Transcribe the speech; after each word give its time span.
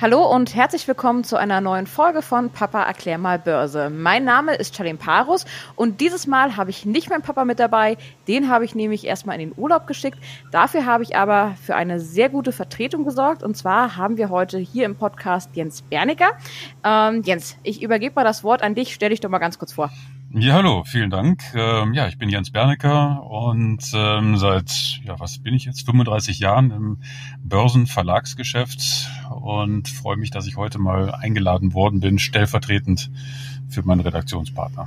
Hallo 0.00 0.32
und 0.32 0.54
herzlich 0.54 0.86
willkommen 0.86 1.24
zu 1.24 1.36
einer 1.36 1.60
neuen 1.60 1.88
Folge 1.88 2.22
von 2.22 2.50
Papa 2.50 2.84
erklär 2.84 3.18
mal 3.18 3.36
Börse. 3.36 3.90
Mein 3.90 4.24
Name 4.24 4.54
ist 4.54 4.76
Charlene 4.76 4.96
Parus 4.96 5.44
und 5.74 6.00
dieses 6.00 6.28
Mal 6.28 6.56
habe 6.56 6.70
ich 6.70 6.86
nicht 6.86 7.10
meinen 7.10 7.22
Papa 7.22 7.44
mit 7.44 7.58
dabei. 7.58 7.96
Den 8.28 8.48
habe 8.48 8.64
ich 8.64 8.76
nämlich 8.76 9.04
erstmal 9.04 9.40
in 9.40 9.50
den 9.50 9.58
Urlaub 9.58 9.88
geschickt. 9.88 10.20
Dafür 10.52 10.86
habe 10.86 11.02
ich 11.02 11.16
aber 11.16 11.56
für 11.60 11.74
eine 11.74 11.98
sehr 11.98 12.28
gute 12.28 12.52
Vertretung 12.52 13.04
gesorgt 13.04 13.42
und 13.42 13.56
zwar 13.56 13.96
haben 13.96 14.18
wir 14.18 14.30
heute 14.30 14.58
hier 14.58 14.84
im 14.84 14.94
Podcast 14.94 15.50
Jens 15.54 15.82
Berniger. 15.82 16.30
Ähm, 16.84 17.22
Jens, 17.24 17.56
ich 17.64 17.82
übergebe 17.82 18.14
mal 18.14 18.22
das 18.22 18.44
Wort 18.44 18.62
an 18.62 18.76
dich. 18.76 18.94
Stell 18.94 19.10
dich 19.10 19.18
doch 19.18 19.30
mal 19.30 19.38
ganz 19.38 19.58
kurz 19.58 19.72
vor. 19.72 19.90
Ja, 20.30 20.52
hallo, 20.52 20.84
vielen 20.84 21.08
Dank. 21.08 21.42
Ähm, 21.54 21.94
ja, 21.94 22.06
ich 22.06 22.18
bin 22.18 22.28
Jens 22.28 22.50
Bernecker 22.50 23.24
und 23.24 23.82
ähm, 23.94 24.36
seit, 24.36 25.00
ja, 25.02 25.18
was 25.18 25.38
bin 25.38 25.54
ich 25.54 25.64
jetzt, 25.64 25.86
35 25.86 26.38
Jahren 26.38 26.70
im 26.70 26.98
Börsenverlagsgeschäft 27.42 29.10
und 29.30 29.88
freue 29.88 30.18
mich, 30.18 30.30
dass 30.30 30.46
ich 30.46 30.58
heute 30.58 30.78
mal 30.78 31.14
eingeladen 31.14 31.72
worden 31.72 32.00
bin, 32.00 32.18
stellvertretend 32.18 33.10
für 33.70 33.82
meinen 33.82 34.00
Redaktionspartner. 34.00 34.86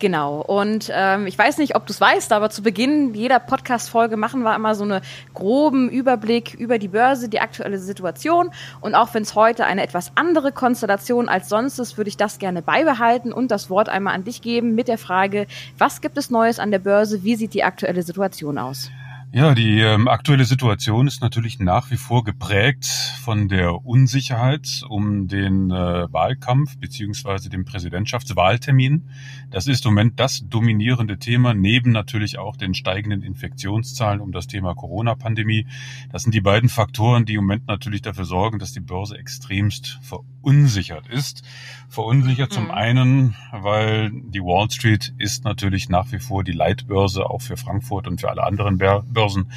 Genau. 0.00 0.40
Und 0.40 0.90
ähm, 0.92 1.26
ich 1.26 1.38
weiß 1.38 1.58
nicht, 1.58 1.76
ob 1.76 1.86
du 1.86 1.92
es 1.92 2.00
weißt, 2.00 2.32
aber 2.32 2.48
zu 2.48 2.62
Beginn 2.62 3.12
jeder 3.12 3.38
Podcast-Folge 3.38 4.16
machen 4.16 4.42
wir 4.42 4.56
immer 4.56 4.74
so 4.74 4.82
einen 4.82 5.02
groben 5.34 5.90
Überblick 5.90 6.54
über 6.54 6.78
die 6.78 6.88
Börse, 6.88 7.28
die 7.28 7.38
aktuelle 7.38 7.78
Situation. 7.78 8.50
Und 8.80 8.94
auch 8.94 9.12
wenn 9.12 9.22
es 9.22 9.34
heute 9.34 9.66
eine 9.66 9.82
etwas 9.82 10.12
andere 10.14 10.52
Konstellation 10.52 11.28
als 11.28 11.50
sonst 11.50 11.78
ist, 11.78 11.98
würde 11.98 12.08
ich 12.08 12.16
das 12.16 12.38
gerne 12.38 12.62
beibehalten 12.62 13.30
und 13.30 13.50
das 13.50 13.68
Wort 13.68 13.90
einmal 13.90 14.14
an 14.14 14.24
dich 14.24 14.40
geben 14.40 14.74
mit 14.74 14.88
der 14.88 14.98
Frage, 14.98 15.46
was 15.76 16.00
gibt 16.00 16.16
es 16.16 16.30
Neues 16.30 16.58
an 16.58 16.70
der 16.70 16.78
Börse? 16.78 17.22
Wie 17.22 17.36
sieht 17.36 17.52
die 17.52 17.62
aktuelle 17.62 18.02
Situation 18.02 18.56
aus? 18.56 18.90
Ja, 19.32 19.54
die 19.54 19.78
ähm, 19.78 20.08
aktuelle 20.08 20.44
Situation 20.44 21.06
ist 21.06 21.22
natürlich 21.22 21.60
nach 21.60 21.92
wie 21.92 21.96
vor 21.96 22.24
geprägt 22.24 22.86
von 23.22 23.46
der 23.46 23.86
Unsicherheit 23.86 24.82
um 24.88 25.28
den 25.28 25.70
äh, 25.70 26.12
Wahlkampf 26.12 26.76
beziehungsweise 26.78 27.48
den 27.48 27.64
Präsidentschaftswahltermin. 27.64 29.08
Das 29.52 29.68
ist 29.68 29.84
im 29.84 29.92
Moment 29.92 30.18
das 30.18 30.48
dominierende 30.48 31.16
Thema, 31.20 31.54
neben 31.54 31.92
natürlich 31.92 32.38
auch 32.40 32.56
den 32.56 32.74
steigenden 32.74 33.22
Infektionszahlen 33.22 34.20
um 34.20 34.32
das 34.32 34.48
Thema 34.48 34.74
Corona-Pandemie. 34.74 35.64
Das 36.10 36.24
sind 36.24 36.34
die 36.34 36.40
beiden 36.40 36.68
Faktoren, 36.68 37.24
die 37.24 37.34
im 37.34 37.42
Moment 37.42 37.68
natürlich 37.68 38.02
dafür 38.02 38.24
sorgen, 38.24 38.58
dass 38.58 38.72
die 38.72 38.80
Börse 38.80 39.16
extremst 39.16 40.00
verunsichert 40.02 41.06
ist. 41.06 41.44
Verunsichert 41.88 42.50
mhm. 42.50 42.54
zum 42.54 42.70
einen, 42.72 43.36
weil 43.52 44.10
die 44.10 44.40
Wall 44.40 44.68
Street 44.72 45.14
ist 45.18 45.44
natürlich 45.44 45.88
nach 45.88 46.10
wie 46.10 46.18
vor 46.18 46.42
die 46.42 46.50
Leitbörse 46.50 47.30
auch 47.30 47.42
für 47.42 47.56
Frankfurt 47.56 48.08
und 48.08 48.20
für 48.20 48.28
alle 48.28 48.42
anderen 48.42 48.78
Börsen 48.78 49.19
Börsen. 49.20 49.50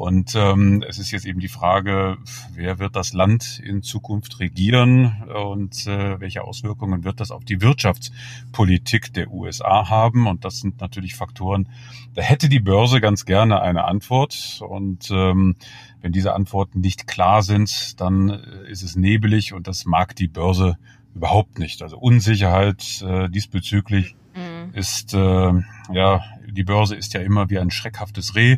Und 0.00 0.34
ähm, 0.34 0.82
es 0.88 0.98
ist 0.98 1.10
jetzt 1.10 1.26
eben 1.26 1.40
die 1.40 1.48
Frage, 1.48 2.16
wer 2.54 2.78
wird 2.78 2.96
das 2.96 3.12
Land 3.12 3.60
in 3.62 3.82
Zukunft 3.82 4.40
regieren 4.40 5.24
und 5.44 5.86
äh, 5.86 6.18
welche 6.18 6.42
Auswirkungen 6.42 7.04
wird 7.04 7.20
das 7.20 7.30
auf 7.30 7.44
die 7.44 7.60
Wirtschaftspolitik 7.60 9.12
der 9.12 9.30
USA 9.30 9.90
haben? 9.90 10.26
Und 10.26 10.46
das 10.46 10.60
sind 10.60 10.80
natürlich 10.80 11.16
Faktoren, 11.16 11.68
da 12.14 12.22
hätte 12.22 12.48
die 12.48 12.60
Börse 12.60 13.02
ganz 13.02 13.26
gerne 13.26 13.60
eine 13.60 13.84
Antwort. 13.84 14.62
Und 14.66 15.10
ähm, 15.10 15.56
wenn 16.00 16.12
diese 16.12 16.32
Antworten 16.32 16.80
nicht 16.80 17.06
klar 17.06 17.42
sind, 17.42 18.00
dann 18.00 18.30
äh, 18.30 18.70
ist 18.70 18.82
es 18.82 18.96
nebelig 18.96 19.52
und 19.52 19.66
das 19.66 19.84
mag 19.84 20.16
die 20.16 20.28
Börse 20.28 20.78
überhaupt 21.14 21.58
nicht. 21.58 21.82
Also 21.82 21.98
Unsicherheit 21.98 23.02
äh, 23.06 23.28
diesbezüglich 23.28 24.16
mhm. 24.34 24.72
ist, 24.72 25.12
äh, 25.12 25.52
ja, 25.92 26.24
die 26.50 26.64
Börse 26.64 26.96
ist 26.96 27.12
ja 27.12 27.20
immer 27.20 27.50
wie 27.50 27.58
ein 27.58 27.70
schreckhaftes 27.70 28.34
Reh 28.34 28.56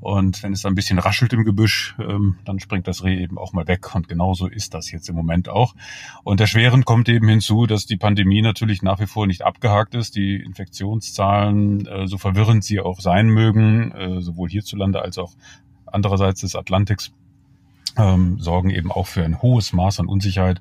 und 0.00 0.42
wenn 0.42 0.52
es 0.52 0.64
ein 0.64 0.74
bisschen 0.74 0.98
raschelt 0.98 1.32
im 1.32 1.44
Gebüsch, 1.44 1.96
ähm, 1.98 2.36
dann 2.44 2.60
springt 2.60 2.86
das 2.86 3.02
Reh 3.02 3.20
eben 3.20 3.36
auch 3.36 3.52
mal 3.52 3.66
weg. 3.66 3.94
Und 3.94 4.08
genauso 4.08 4.46
ist 4.46 4.74
das 4.74 4.90
jetzt 4.92 5.08
im 5.08 5.16
Moment 5.16 5.48
auch. 5.48 5.74
Und 6.22 6.40
der 6.40 6.46
Schweren 6.46 6.84
kommt 6.84 7.08
eben 7.08 7.28
hinzu, 7.28 7.66
dass 7.66 7.86
die 7.86 7.96
Pandemie 7.96 8.42
natürlich 8.42 8.82
nach 8.82 9.00
wie 9.00 9.06
vor 9.06 9.26
nicht 9.26 9.42
abgehakt 9.42 9.94
ist. 9.94 10.14
Die 10.14 10.36
Infektionszahlen, 10.36 11.86
äh, 11.86 12.06
so 12.06 12.16
verwirrend 12.18 12.64
sie 12.64 12.80
auch 12.80 13.00
sein 13.00 13.28
mögen, 13.28 13.92
äh, 13.92 14.20
sowohl 14.20 14.48
hierzulande 14.48 15.02
als 15.02 15.18
auch 15.18 15.32
andererseits 15.86 16.42
des 16.42 16.54
Atlantiks, 16.54 17.12
ähm, 17.96 18.38
sorgen 18.38 18.70
eben 18.70 18.92
auch 18.92 19.06
für 19.06 19.24
ein 19.24 19.42
hohes 19.42 19.72
Maß 19.72 20.00
an 20.00 20.06
Unsicherheit 20.06 20.60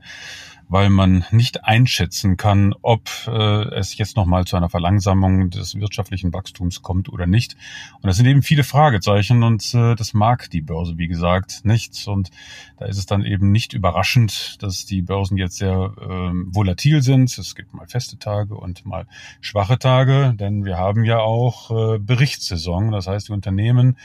weil 0.69 0.89
man 0.89 1.25
nicht 1.31 1.63
einschätzen 1.63 2.37
kann, 2.37 2.73
ob 2.81 3.09
äh, 3.27 3.31
es 3.75 3.97
jetzt 3.97 4.17
nochmal 4.17 4.45
zu 4.45 4.57
einer 4.57 4.69
Verlangsamung 4.69 5.49
des 5.49 5.75
wirtschaftlichen 5.75 6.33
Wachstums 6.33 6.81
kommt 6.81 7.09
oder 7.09 7.25
nicht. 7.25 7.55
Und 7.95 8.07
das 8.07 8.17
sind 8.17 8.25
eben 8.25 8.41
viele 8.41 8.63
Fragezeichen 8.63 9.43
und 9.43 9.73
äh, 9.73 9.95
das 9.95 10.13
mag 10.13 10.49
die 10.49 10.61
Börse, 10.61 10.97
wie 10.97 11.07
gesagt, 11.07 11.61
nicht. 11.63 12.07
Und 12.07 12.31
da 12.77 12.85
ist 12.85 12.97
es 12.97 13.05
dann 13.05 13.23
eben 13.23 13.51
nicht 13.51 13.73
überraschend, 13.73 14.61
dass 14.61 14.85
die 14.85 15.01
Börsen 15.01 15.37
jetzt 15.37 15.57
sehr 15.57 15.93
äh, 15.97 16.31
volatil 16.53 17.01
sind. 17.01 17.37
Es 17.37 17.55
gibt 17.55 17.73
mal 17.73 17.87
feste 17.87 18.19
Tage 18.19 18.55
und 18.55 18.85
mal 18.85 19.07
schwache 19.41 19.79
Tage, 19.79 20.33
denn 20.37 20.65
wir 20.65 20.77
haben 20.77 21.05
ja 21.05 21.19
auch 21.19 21.71
äh, 21.71 21.99
Berichtssaison. 21.99 22.91
Das 22.91 23.07
heißt, 23.07 23.29
die 23.29 23.33
Unternehmen 23.33 23.97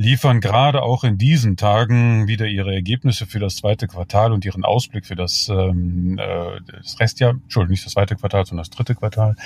liefern 0.00 0.40
gerade 0.40 0.82
auch 0.82 1.04
in 1.04 1.18
diesen 1.18 1.58
Tagen 1.58 2.26
wieder 2.26 2.46
ihre 2.46 2.72
Ergebnisse 2.72 3.26
für 3.26 3.38
das 3.38 3.56
zweite 3.56 3.86
Quartal 3.86 4.32
und 4.32 4.46
ihren 4.46 4.64
Ausblick 4.64 5.04
für 5.04 5.14
das, 5.14 5.50
ähm, 5.50 5.99
äh, 6.18 6.60
das 6.66 6.98
Restjahr, 7.00 7.32
Entschuldigung, 7.32 7.72
nicht 7.72 7.86
das 7.86 7.92
zweite 7.92 8.16
Quartal, 8.16 8.46
sondern 8.46 8.62
das 8.62 8.70
dritte 8.70 8.94
Quartal. 8.94 9.36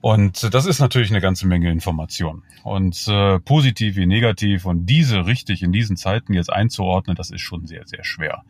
Und 0.00 0.54
das 0.54 0.66
ist 0.66 0.78
natürlich 0.78 1.10
eine 1.10 1.20
ganze 1.20 1.46
Menge 1.46 1.70
Information. 1.70 2.42
Und 2.62 3.08
äh, 3.08 3.40
positiv 3.40 3.96
wie 3.96 4.06
negativ 4.06 4.64
und 4.64 4.86
diese 4.86 5.26
richtig 5.26 5.62
in 5.62 5.72
diesen 5.72 5.96
Zeiten 5.96 6.34
jetzt 6.34 6.52
einzuordnen, 6.52 7.16
das 7.16 7.30
ist 7.30 7.40
schon 7.40 7.66
sehr, 7.66 7.86
sehr 7.86 8.04
schwer. 8.04 8.44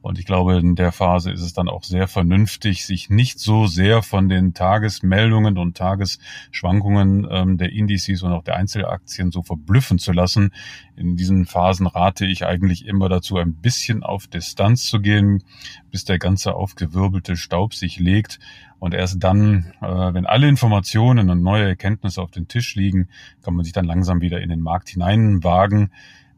Und 0.00 0.18
ich 0.18 0.26
glaube, 0.26 0.58
in 0.58 0.76
der 0.76 0.92
Phase 0.92 1.30
ist 1.30 1.42
es 1.42 1.52
dann 1.52 1.68
auch 1.68 1.82
sehr 1.82 2.08
vernünftig, 2.08 2.86
sich 2.86 3.10
nicht 3.10 3.40
so 3.40 3.66
sehr 3.66 4.02
von 4.02 4.28
den 4.28 4.54
Tagesmeldungen 4.54 5.58
und 5.58 5.76
Tagesschwankungen 5.76 7.26
ähm, 7.30 7.58
der 7.58 7.72
Indizes 7.72 8.22
und 8.22 8.32
auch 8.32 8.44
der 8.44 8.56
Einzelaktien 8.56 9.32
so 9.32 9.42
verblüffen 9.42 9.98
zu 9.98 10.12
lassen. 10.12 10.52
In 10.96 11.16
diesen 11.16 11.46
Phasen 11.46 11.86
rate 11.86 12.26
ich 12.26 12.46
eigentlich 12.46 12.86
immer 12.86 13.08
dazu, 13.08 13.36
ein 13.38 13.54
bisschen 13.54 14.02
auf 14.02 14.26
Distanz 14.26 14.86
zu 14.86 15.00
gehen, 15.00 15.42
bis 15.90 16.04
der 16.04 16.18
ganze 16.18 16.54
aufgewirbelte 16.54 17.36
Staub 17.36 17.74
sich 17.74 17.98
legt 17.98 18.38
und 18.78 18.94
erst 18.94 19.22
dann, 19.22 19.72
äh, 19.80 19.86
wenn 19.86 20.26
alle 20.26 20.48
Informationen 20.48 21.30
und 21.30 21.42
neue 21.42 21.66
Erkenntnisse 21.66 22.22
auf 22.22 22.30
den 22.30 22.48
Tisch 22.48 22.76
liegen, 22.76 23.08
kann 23.42 23.54
man 23.54 23.64
sich 23.64 23.72
dann 23.72 23.84
langsam 23.84 24.20
wieder 24.20 24.40
in 24.40 24.50
den 24.50 24.60
Markt 24.60 24.88
hineinwagen. 24.90 25.90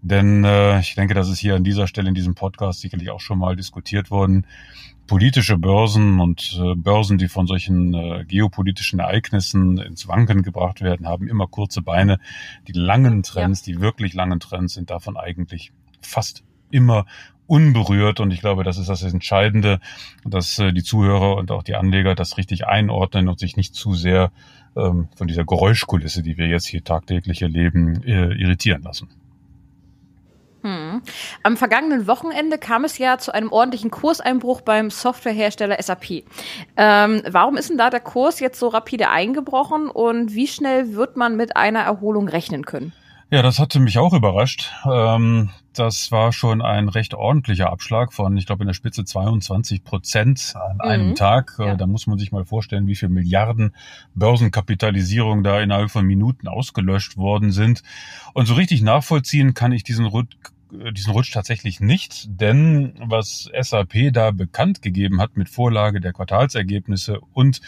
Denn 0.03 0.44
äh, 0.44 0.81
ich 0.81 0.94
denke, 0.94 1.15
das 1.15 1.28
ist 1.28 1.38
hier 1.38 1.56
an 1.56 1.65
dieser 1.65 1.87
Stelle 1.87 2.09
in 2.09 2.15
diesem 2.15 2.34
Podcast 2.34 2.81
sicherlich 2.81 3.11
auch 3.11 3.21
schon 3.21 3.38
mal 3.38 3.56
diskutiert 3.56 4.11
worden. 4.11 4.47
Politische 5.06 5.59
Börsen 5.59 6.21
und 6.21 6.59
äh, 6.62 6.75
Börsen, 6.75 7.19
die 7.19 7.28
von 7.28 7.47
solchen 7.47 7.94
äh, 7.94 8.25
geopolitischen 8.27 9.00
Ereignissen 9.00 9.78
ins 9.78 10.09
Wanken 10.09 10.43
gebracht 10.43 10.81
werden, 10.81 11.06
haben 11.06 11.28
immer 11.28 11.47
kurze 11.47 11.83
Beine. 11.83 12.19
Die 12.69 12.72
langen 12.72 13.22
Trends, 13.22 13.66
ja. 13.66 13.75
die 13.75 13.81
wirklich 13.81 14.15
langen 14.15 14.41
Trends 14.41 14.75
sind 14.75 14.91
davon 14.91 15.16
eigentlich 15.16 15.72
fast 16.00 16.44
immer 16.71 17.06
unberührt. 17.47 18.21
Und 18.21 18.31
ich 18.31 18.41
glaube, 18.41 18.65
das 18.65 18.78
ist 18.78 18.89
das 18.89 19.03
Entscheidende, 19.03 19.81
dass 20.25 20.59
äh, 20.60 20.72
die 20.72 20.84
Zuhörer 20.84 21.37
und 21.37 21.50
auch 21.50 21.65
die 21.65 21.75
Anleger 21.75 22.15
das 22.15 22.39
richtig 22.39 22.66
einordnen 22.66 23.28
und 23.28 23.39
sich 23.39 23.56
nicht 23.56 23.75
zu 23.75 23.94
sehr 23.94 24.31
ähm, 24.77 25.09
von 25.16 25.27
dieser 25.27 25.44
Geräuschkulisse, 25.44 26.22
die 26.22 26.39
wir 26.39 26.47
jetzt 26.47 26.66
hier 26.66 26.84
tagtäglich 26.84 27.43
erleben, 27.43 28.03
äh, 28.05 28.33
irritieren 28.34 28.83
lassen. 28.83 29.09
Am 31.43 31.56
vergangenen 31.56 32.06
Wochenende 32.06 32.59
kam 32.59 32.84
es 32.84 32.99
ja 32.99 33.19
zu 33.19 33.33
einem 33.33 33.53
ordentlichen 33.53 33.91
Kurseinbruch 33.91 34.61
beim 34.61 34.91
Softwarehersteller 34.91 35.81
SAP. 35.81 36.25
Ähm, 36.77 37.22
warum 37.28 37.56
ist 37.56 37.71
denn 37.71 37.78
da 37.78 37.91
der 37.91 38.00
Kurs 38.00 38.41
jetzt 38.41 38.59
so 38.59 38.69
rapide 38.69 39.10
eingebrochen 39.10 39.89
und 39.89 40.34
wie 40.34 40.47
schnell 40.47 40.94
wird 40.94 41.16
man 41.16 41.37
mit 41.37 41.56
einer 41.56 41.81
Erholung 41.81 42.28
rechnen 42.28 42.65
können? 42.65 42.93
Ja, 43.33 43.43
das 43.43 43.60
hatte 43.60 43.78
mich 43.78 43.97
auch 43.97 44.12
überrascht. 44.12 44.72
Ähm, 44.84 45.50
das 45.72 46.10
war 46.10 46.33
schon 46.33 46.62
ein 46.62 46.89
recht 46.89 47.15
ordentlicher 47.15 47.71
Abschlag 47.71 48.12
von, 48.12 48.37
ich 48.37 48.44
glaube, 48.44 48.65
in 48.65 48.66
der 48.66 48.75
Spitze 48.75 49.05
22 49.05 49.84
Prozent 49.84 50.54
an 50.57 50.74
mhm. 50.74 50.80
einem 50.80 51.15
Tag. 51.15 51.54
Äh, 51.60 51.66
ja. 51.66 51.77
Da 51.77 51.86
muss 51.86 52.09
man 52.09 52.19
sich 52.19 52.33
mal 52.33 52.45
vorstellen, 52.45 52.89
wie 52.89 52.97
viel 52.97 53.09
Milliarden 53.09 53.72
Börsenkapitalisierung 54.16 55.45
da 55.45 55.60
innerhalb 55.60 55.92
von 55.92 56.04
Minuten 56.04 56.48
ausgelöscht 56.48 57.16
worden 57.16 57.53
sind. 57.53 57.84
Und 58.34 58.47
so 58.47 58.54
richtig 58.54 58.83
nachvollziehen 58.83 59.54
kann 59.54 59.71
ich 59.71 59.84
diesen 59.84 60.07
diesen 60.71 61.13
Rutsch 61.13 61.33
tatsächlich 61.33 61.81
nicht, 61.81 62.27
denn 62.28 62.95
was 63.01 63.51
SAP 63.61 64.13
da 64.13 64.31
bekannt 64.31 64.83
gegeben 64.83 65.21
hat 65.21 65.37
mit 65.37 65.49
Vorlage 65.49 66.01
der 66.01 66.13
Quartalsergebnisse 66.13 67.21
und 67.33 67.61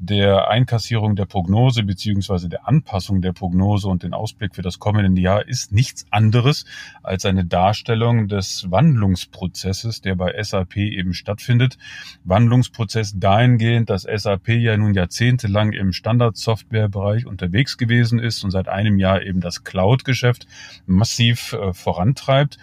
der 0.00 0.48
Einkassierung 0.48 1.16
der 1.16 1.26
Prognose 1.26 1.82
beziehungsweise 1.82 2.48
der 2.48 2.68
Anpassung 2.68 3.20
der 3.20 3.32
Prognose 3.32 3.88
und 3.88 4.04
den 4.04 4.14
Ausblick 4.14 4.54
für 4.54 4.62
das 4.62 4.78
kommende 4.78 5.20
Jahr 5.20 5.46
ist 5.46 5.72
nichts 5.72 6.06
anderes 6.10 6.64
als 7.02 7.24
eine 7.24 7.44
Darstellung 7.44 8.28
des 8.28 8.70
Wandlungsprozesses, 8.70 10.00
der 10.00 10.14
bei 10.14 10.40
SAP 10.40 10.76
eben 10.76 11.14
stattfindet. 11.14 11.78
Wandlungsprozess 12.24 13.18
dahingehend, 13.18 13.90
dass 13.90 14.02
SAP 14.02 14.48
ja 14.48 14.76
nun 14.76 14.94
jahrzehntelang 14.94 15.72
im 15.72 15.92
Standardsoftwarebereich 15.92 17.26
unterwegs 17.26 17.76
gewesen 17.76 18.20
ist 18.20 18.44
und 18.44 18.52
seit 18.52 18.68
einem 18.68 18.98
Jahr 18.98 19.22
eben 19.22 19.40
das 19.40 19.64
Cloud-Geschäft 19.64 20.46
massiv 20.86 21.54
äh, 21.54 21.72
vorantreibt 21.72 22.47
bleibt. 22.48 22.58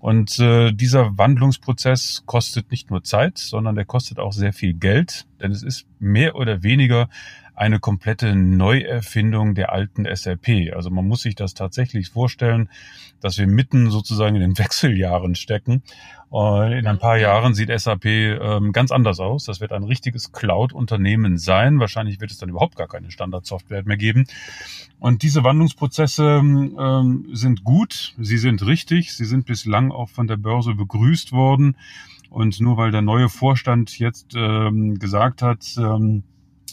Und 0.00 0.38
äh, 0.38 0.72
dieser 0.72 1.18
Wandlungsprozess 1.18 2.22
kostet 2.26 2.70
nicht 2.70 2.90
nur 2.90 3.02
Zeit, 3.02 3.38
sondern 3.38 3.74
der 3.74 3.84
kostet 3.84 4.18
auch 4.18 4.32
sehr 4.32 4.52
viel 4.52 4.74
Geld, 4.74 5.26
denn 5.40 5.50
es 5.50 5.62
ist 5.62 5.86
mehr 5.98 6.36
oder 6.36 6.62
weniger 6.62 7.08
eine 7.58 7.80
komplette 7.80 8.34
Neuerfindung 8.36 9.54
der 9.54 9.72
alten 9.72 10.06
SAP. 10.12 10.72
Also 10.74 10.90
man 10.90 11.06
muss 11.06 11.22
sich 11.22 11.34
das 11.34 11.54
tatsächlich 11.54 12.10
vorstellen, 12.10 12.68
dass 13.20 13.36
wir 13.38 13.46
mitten 13.46 13.90
sozusagen 13.90 14.36
in 14.36 14.42
den 14.42 14.58
Wechseljahren 14.58 15.34
stecken. 15.34 15.82
In 16.30 16.86
ein 16.86 16.98
paar 16.98 17.16
Jahren 17.16 17.54
sieht 17.54 17.70
SAP 17.70 18.04
ähm, 18.04 18.72
ganz 18.72 18.92
anders 18.92 19.18
aus. 19.18 19.44
Das 19.44 19.60
wird 19.60 19.72
ein 19.72 19.82
richtiges 19.82 20.30
Cloud-Unternehmen 20.30 21.38
sein. 21.38 21.80
Wahrscheinlich 21.80 22.20
wird 22.20 22.30
es 22.30 22.36
dann 22.36 22.50
überhaupt 22.50 22.76
gar 22.76 22.86
keine 22.86 23.10
Standardsoftware 23.10 23.84
mehr 23.84 23.96
geben. 23.96 24.26
Und 25.00 25.22
diese 25.22 25.42
Wandlungsprozesse 25.42 26.24
ähm, 26.42 27.26
sind 27.32 27.64
gut, 27.64 28.14
sie 28.18 28.36
sind 28.36 28.66
richtig, 28.66 29.14
sie 29.14 29.24
sind 29.24 29.46
bislang 29.46 29.90
auch 29.90 30.10
von 30.10 30.26
der 30.26 30.36
Börse 30.36 30.74
begrüßt 30.74 31.32
worden. 31.32 31.76
Und 32.28 32.60
nur 32.60 32.76
weil 32.76 32.90
der 32.90 33.00
neue 33.00 33.30
Vorstand 33.30 33.98
jetzt 33.98 34.34
ähm, 34.36 34.98
gesagt 34.98 35.40
hat, 35.40 35.64
ähm, 35.78 36.24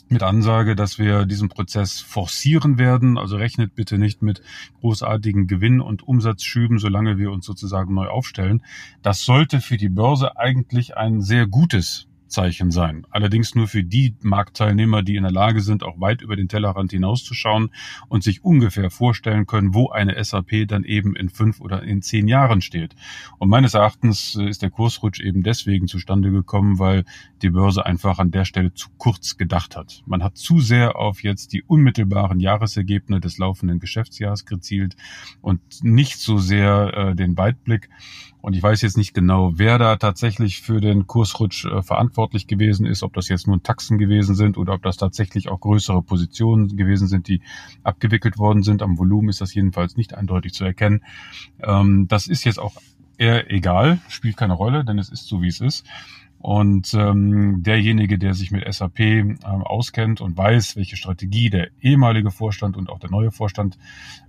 mit 0.09 0.23
Ansage, 0.23 0.75
dass 0.75 0.99
wir 0.99 1.25
diesen 1.25 1.49
Prozess 1.49 1.99
forcieren 1.99 2.77
werden. 2.77 3.17
Also 3.17 3.37
rechnet 3.37 3.75
bitte 3.75 3.97
nicht 3.97 4.21
mit 4.21 4.41
großartigen 4.81 5.47
Gewinn- 5.47 5.81
und 5.81 6.03
Umsatzschüben, 6.07 6.79
solange 6.79 7.17
wir 7.17 7.31
uns 7.31 7.45
sozusagen 7.45 7.93
neu 7.93 8.07
aufstellen. 8.07 8.63
Das 9.01 9.21
sollte 9.21 9.61
für 9.61 9.77
die 9.77 9.89
Börse 9.89 10.37
eigentlich 10.37 10.97
ein 10.97 11.21
sehr 11.21 11.47
gutes 11.47 12.07
Zeichen 12.27 12.71
sein. 12.71 13.05
Allerdings 13.09 13.55
nur 13.55 13.67
für 13.67 13.83
die 13.83 14.15
Marktteilnehmer, 14.21 15.03
die 15.03 15.15
in 15.15 15.23
der 15.23 15.31
Lage 15.31 15.61
sind, 15.61 15.83
auch 15.83 15.99
weit 15.99 16.21
über 16.21 16.35
den 16.35 16.47
Tellerrand 16.47 16.91
hinauszuschauen 16.91 17.71
und 18.07 18.23
sich 18.23 18.43
ungefähr 18.43 18.89
vorstellen 18.89 19.45
können, 19.45 19.73
wo 19.73 19.89
eine 19.89 20.21
SAP 20.23 20.67
dann 20.67 20.83
eben 20.83 21.15
in 21.15 21.29
fünf 21.29 21.61
oder 21.61 21.83
in 21.83 22.01
zehn 22.01 22.27
Jahren 22.27 22.61
steht. 22.61 22.95
Und 23.37 23.49
meines 23.49 23.73
Erachtens 23.73 24.35
ist 24.35 24.61
der 24.61 24.69
Kursrutsch 24.69 25.19
eben 25.19 25.43
deswegen 25.43 25.87
zustande 25.87 26.31
gekommen, 26.31 26.79
weil 26.79 27.05
die 27.41 27.49
Börse 27.49 27.85
einfach 27.85 28.19
an 28.19 28.31
der 28.31 28.45
Stelle 28.45 28.73
zu 28.73 28.89
kurz 28.97 29.37
gedacht 29.37 29.75
hat. 29.75 30.03
Man 30.05 30.23
hat 30.23 30.37
zu 30.37 30.59
sehr 30.59 30.95
auf 30.95 31.23
jetzt 31.23 31.53
die 31.53 31.63
unmittelbaren 31.63 32.39
Jahresergebnisse 32.39 33.21
des 33.21 33.37
laufenden 33.37 33.79
Geschäftsjahres 33.79 34.45
gezielt 34.45 34.95
und 35.41 35.61
nicht 35.83 36.19
so 36.19 36.37
sehr 36.37 36.93
äh, 36.95 37.15
den 37.15 37.37
Weitblick. 37.37 37.89
Und 38.45 38.55
ich 38.55 38.61
weiß 38.61 38.83
jetzt 38.83 38.95
nicht 38.95 39.15
genau, 39.15 39.53
wer 39.55 39.79
da 39.79 39.95
tatsächlich 39.95 40.61
für 40.61 40.79
den 40.79 41.07
Kursrutsch 41.07 41.65
äh, 41.65 41.81
verantwortlich 41.81 42.45
gewesen 42.45 42.85
ist, 42.85 43.01
ob 43.01 43.11
das 43.15 43.27
jetzt 43.27 43.47
nur 43.47 43.63
Taxen 43.63 43.97
gewesen 43.97 44.35
sind 44.35 44.59
oder 44.59 44.75
ob 44.75 44.83
das 44.83 44.97
tatsächlich 44.97 45.49
auch 45.49 45.59
größere 45.59 46.03
Positionen 46.03 46.77
gewesen 46.77 47.07
sind, 47.07 47.27
die 47.27 47.41
abgewickelt 47.81 48.37
worden 48.37 48.61
sind. 48.61 48.83
Am 48.83 48.99
Volumen 48.99 49.29
ist 49.29 49.41
das 49.41 49.55
jedenfalls 49.55 49.97
nicht 49.97 50.13
eindeutig 50.13 50.53
zu 50.53 50.63
erkennen. 50.63 51.03
Ähm, 51.59 52.07
das 52.07 52.27
ist 52.27 52.43
jetzt 52.43 52.59
auch 52.59 52.75
eher 53.17 53.49
egal, 53.49 53.97
spielt 54.09 54.37
keine 54.37 54.53
Rolle, 54.53 54.85
denn 54.85 54.99
es 54.99 55.09
ist 55.09 55.25
so, 55.25 55.41
wie 55.41 55.47
es 55.47 55.59
ist. 55.59 55.83
Und 56.45 56.93
ähm, 56.93 57.63
derjenige, 57.63 58.19
der 58.19 58.35
sich 58.35 58.51
mit 58.51 58.71
SAP 58.71 58.99
ähm, 58.99 59.39
auskennt 59.43 60.21
und 60.21 60.37
weiß, 60.37 60.75
welche 60.75 60.95
Strategie 60.95 61.49
der 61.49 61.69
ehemalige 61.81 62.29
Vorstand 62.29 62.77
und 62.77 62.87
auch 62.91 62.99
der 62.99 63.09
neue 63.09 63.31
Vorstand, 63.31 63.79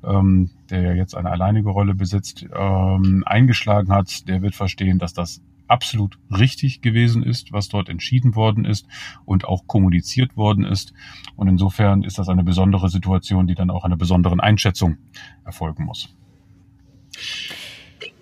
ähm, 0.03 0.49
der 0.71 0.81
ja 0.81 0.93
jetzt 0.95 1.15
eine 1.15 1.31
alleinige 1.31 1.69
Rolle 1.69 1.95
besitzt, 1.95 2.47
ähm, 2.57 3.23
eingeschlagen 3.27 3.93
hat, 3.93 4.27
der 4.29 4.41
wird 4.41 4.55
verstehen, 4.55 4.99
dass 4.99 5.13
das 5.13 5.43
absolut 5.69 6.19
richtig 6.31 6.81
gewesen 6.81 7.23
ist, 7.23 7.53
was 7.53 7.69
dort 7.69 7.91
entschieden 7.91 8.35
worden 8.35 8.65
ist 8.65 8.87
und 9.27 9.45
auch 9.45 9.67
kommuniziert 9.67 10.39
worden 10.39 10.65
ist. 10.65 10.95
Und 11.37 11.49
insofern 11.49 12.03
ist 12.03 12.17
das 12.17 12.31
eine 12.31 12.45
besondere 12.45 12.89
Situation, 12.89 13.47
die 13.47 13.55
dann 13.55 13.69
auch 13.69 13.85
einer 13.85 13.99
besonderen 13.99 14.41
Einschätzung 14.41 14.97
erfolgen 15.45 15.85
muss. 15.85 16.17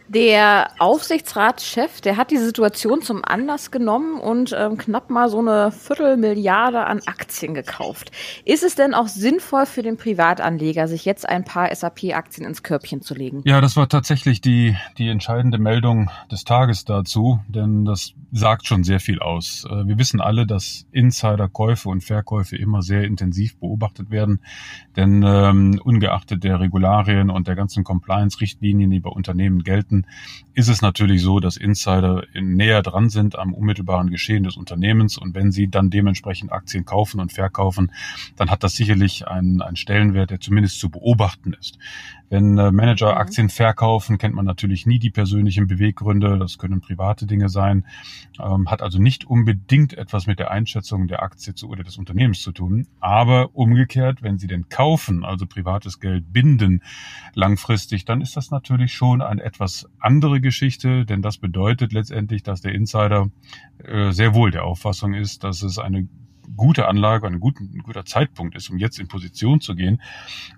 Der 0.06 0.70
Aufsichtsratschef, 0.78 2.02
der 2.02 2.18
hat 2.18 2.30
die 2.30 2.36
Situation 2.36 3.00
zum 3.00 3.24
Anlass 3.24 3.70
genommen 3.70 4.20
und 4.20 4.54
ähm, 4.56 4.76
knapp 4.76 5.08
mal 5.08 5.30
so 5.30 5.38
eine 5.38 5.72
Viertelmilliarde 5.72 6.84
an 6.84 7.00
Aktien 7.06 7.54
gekauft. 7.54 8.12
Ist 8.44 8.62
es 8.62 8.74
denn 8.74 8.92
auch 8.92 9.08
sinnvoll 9.08 9.64
für 9.64 9.82
den 9.82 9.96
Privatanleger, 9.96 10.88
sich 10.88 11.06
jetzt 11.06 11.26
ein 11.26 11.44
paar 11.44 11.74
SAP-Aktien 11.74 12.46
ins 12.46 12.62
Körbchen 12.62 13.00
zu 13.00 13.14
legen? 13.14 13.40
Ja, 13.46 13.62
das 13.62 13.76
war 13.76 13.88
tatsächlich 13.88 14.42
die, 14.42 14.76
die 14.98 15.08
entscheidende 15.08 15.58
Meldung 15.58 16.10
des 16.30 16.44
Tages 16.44 16.84
dazu, 16.84 17.40
denn 17.48 17.86
das 17.86 18.12
sagt 18.30 18.66
schon 18.66 18.84
sehr 18.84 19.00
viel 19.00 19.20
aus. 19.20 19.64
Äh, 19.70 19.86
wir 19.86 19.98
wissen 19.98 20.20
alle, 20.20 20.46
dass 20.46 20.86
Insiderkäufe 20.92 21.88
und 21.88 22.02
Verkäufe 22.02 22.56
immer 22.56 22.82
sehr 22.82 23.04
intensiv 23.04 23.56
beobachtet 23.58 24.10
werden, 24.10 24.40
denn 24.96 25.22
ähm, 25.26 25.80
ungeachtet 25.82 26.44
der 26.44 26.60
Regularien 26.60 27.30
und 27.30 27.48
der 27.48 27.54
ganzen 27.54 27.84
Compliance-Richtlinien, 27.84 28.90
die 28.90 29.00
bei 29.00 29.10
Unternehmen 29.10 29.62
gelten, 29.62 29.93
betrachten, 30.02 30.06
ist 30.56 30.68
es 30.68 30.82
natürlich 30.82 31.20
so, 31.22 31.40
dass 31.40 31.56
Insider 31.56 32.24
näher 32.32 32.82
dran 32.82 33.08
sind 33.08 33.36
am 33.36 33.54
unmittelbaren 33.54 34.08
Geschehen 34.08 34.44
des 34.44 34.56
Unternehmens 34.56 35.18
und 35.18 35.34
wenn 35.34 35.50
sie 35.50 35.68
dann 35.68 35.90
dementsprechend 35.90 36.52
Aktien 36.52 36.84
kaufen 36.84 37.18
und 37.20 37.32
verkaufen, 37.32 37.90
dann 38.36 38.50
hat 38.50 38.62
das 38.62 38.74
sicherlich 38.74 39.26
einen, 39.26 39.62
einen 39.62 39.76
Stellenwert, 39.76 40.30
der 40.30 40.40
zumindest 40.40 40.78
zu 40.78 40.90
beobachten 40.90 41.56
ist. 41.58 41.78
Wenn 42.30 42.58
äh, 42.58 42.72
Manager 42.72 43.12
mhm. 43.12 43.18
Aktien 43.18 43.48
verkaufen, 43.48 44.18
kennt 44.18 44.34
man 44.34 44.44
natürlich 44.44 44.86
nie 44.86 44.98
die 44.98 45.10
persönlichen 45.10 45.66
Beweggründe. 45.66 46.38
Das 46.38 46.58
können 46.58 46.80
private 46.80 47.26
Dinge 47.26 47.48
sein. 47.48 47.84
Ähm, 48.40 48.70
hat 48.70 48.82
also 48.82 49.00
nicht 49.00 49.24
unbedingt 49.24 49.94
etwas 49.94 50.26
mit 50.26 50.38
der 50.38 50.50
Einschätzung 50.50 51.06
der 51.06 51.22
Aktie 51.22 51.54
zu, 51.54 51.68
oder 51.68 51.84
des 51.84 51.98
Unternehmens 51.98 52.40
zu 52.40 52.52
tun. 52.52 52.86
Aber 53.00 53.54
umgekehrt, 53.54 54.22
wenn 54.22 54.38
Sie 54.38 54.46
denn 54.46 54.68
kaufen, 54.68 55.24
also 55.24 55.46
privates 55.46 56.00
Geld 56.00 56.32
binden 56.32 56.82
langfristig, 57.34 58.04
dann 58.04 58.20
ist 58.20 58.36
das 58.36 58.50
natürlich 58.50 58.92
schon 58.92 59.22
eine 59.22 59.42
etwas 59.42 59.88
andere 59.98 60.40
Geschichte, 60.40 61.04
denn 61.04 61.22
das 61.22 61.38
bedeutet 61.38 61.92
letztendlich, 61.92 62.42
dass 62.42 62.60
der 62.60 62.74
Insider 62.74 63.28
äh, 63.82 64.12
sehr 64.12 64.34
wohl 64.34 64.50
der 64.50 64.64
Auffassung 64.64 65.14
ist, 65.14 65.44
dass 65.44 65.62
es 65.62 65.78
eine 65.78 66.08
gute 66.56 66.88
Anlage, 66.88 67.26
ein, 67.26 67.40
guter, 67.40 67.60
ein 67.60 67.82
guter 67.82 68.04
Zeitpunkt 68.04 68.56
ist, 68.56 68.70
um 68.70 68.78
jetzt 68.78 68.98
in 68.98 69.08
Position 69.08 69.60
zu 69.60 69.74
gehen. 69.74 70.00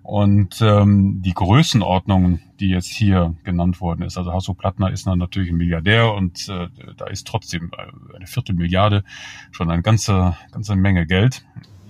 Und 0.02 0.60
ähm, 0.60 1.22
die 1.22 1.34
Größenordnung, 1.34 2.40
die 2.60 2.68
jetzt 2.68 2.92
hier 2.92 3.34
genannt 3.44 3.80
worden 3.80 4.02
ist, 4.02 4.16
also 4.18 4.32
Hasso 4.32 4.54
Plattner 4.54 4.90
ist 4.90 5.06
dann 5.06 5.18
natürlich 5.18 5.50
ein 5.50 5.56
Milliardär 5.56 6.12
und 6.12 6.48
äh, 6.48 6.68
da 6.96 7.06
ist 7.06 7.26
trotzdem 7.26 7.70
äh, 7.76 8.16
eine 8.16 8.26
Viertelmilliarde 8.26 9.04
schon 9.50 9.70
eine 9.70 9.82
ganze, 9.82 10.36
ganze 10.52 10.76
Menge 10.76 11.06
Geld 11.06 11.44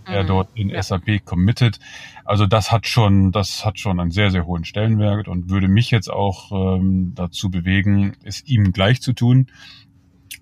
er 0.06 0.22
mhm. 0.22 0.28
dort 0.28 0.49
in 0.54 0.70
ja. 0.70 0.82
SAP 0.82 1.25
committed. 1.25 1.78
Also 2.25 2.46
das 2.46 2.72
hat 2.72 2.87
schon, 2.87 3.32
das 3.32 3.64
hat 3.64 3.78
schon 3.78 4.00
einen 4.00 4.10
sehr, 4.10 4.31
sehr 4.31 4.46
hohen 4.46 4.64
Stellenwert 4.64 5.28
und 5.28 5.50
würde 5.50 5.69
mich 5.69 5.90
jetzt 5.90 6.08
auch 6.08 6.52
ähm, 6.52 7.12
dazu 7.14 7.50
bewegen, 7.50 8.16
es 8.25 8.44
ihm 8.46 8.72
gleich 8.72 9.02
zu 9.02 9.12
tun. 9.12 9.49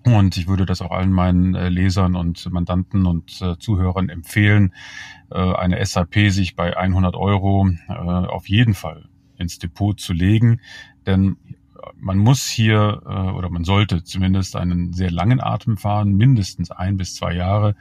Und 0.03 0.37
ich 0.37 0.47
würde 0.47 0.65
das 0.65 0.81
auch 0.81 0.91
allen 0.91 1.11
meinen 1.11 1.55
äh, 1.55 1.69
Lesern 1.69 2.15
und 2.15 2.51
Mandanten 2.51 3.05
und 3.05 3.41
äh, 3.41 3.57
Zuhörern 3.57 4.09
empfehlen, 4.09 4.73
äh, 5.31 5.37
eine 5.37 5.83
SAP 5.83 6.29
sich 6.29 6.55
bei 6.55 6.77
100 6.77 7.15
Euro 7.15 7.69
auf 7.87 8.47
jeden 8.47 8.73
Fall 8.73 9.09
ins 9.37 9.59
Depot 9.59 9.99
zu 9.99 10.13
legen. 10.13 10.61
Denn 11.05 11.37
man 11.97 12.17
muss 12.17 12.47
hier 12.47 13.01
oder 13.05 13.49
man 13.49 13.63
sollte 13.63 14.03
zumindest 14.03 14.55
einen 14.55 14.93
sehr 14.93 15.11
langen 15.11 15.39
Atem 15.39 15.77
fahren, 15.77 16.15
mindestens 16.15 16.71
ein 16.71 16.97
bis 16.97 17.15
zwei 17.15 17.33
Jahre. 17.33 17.75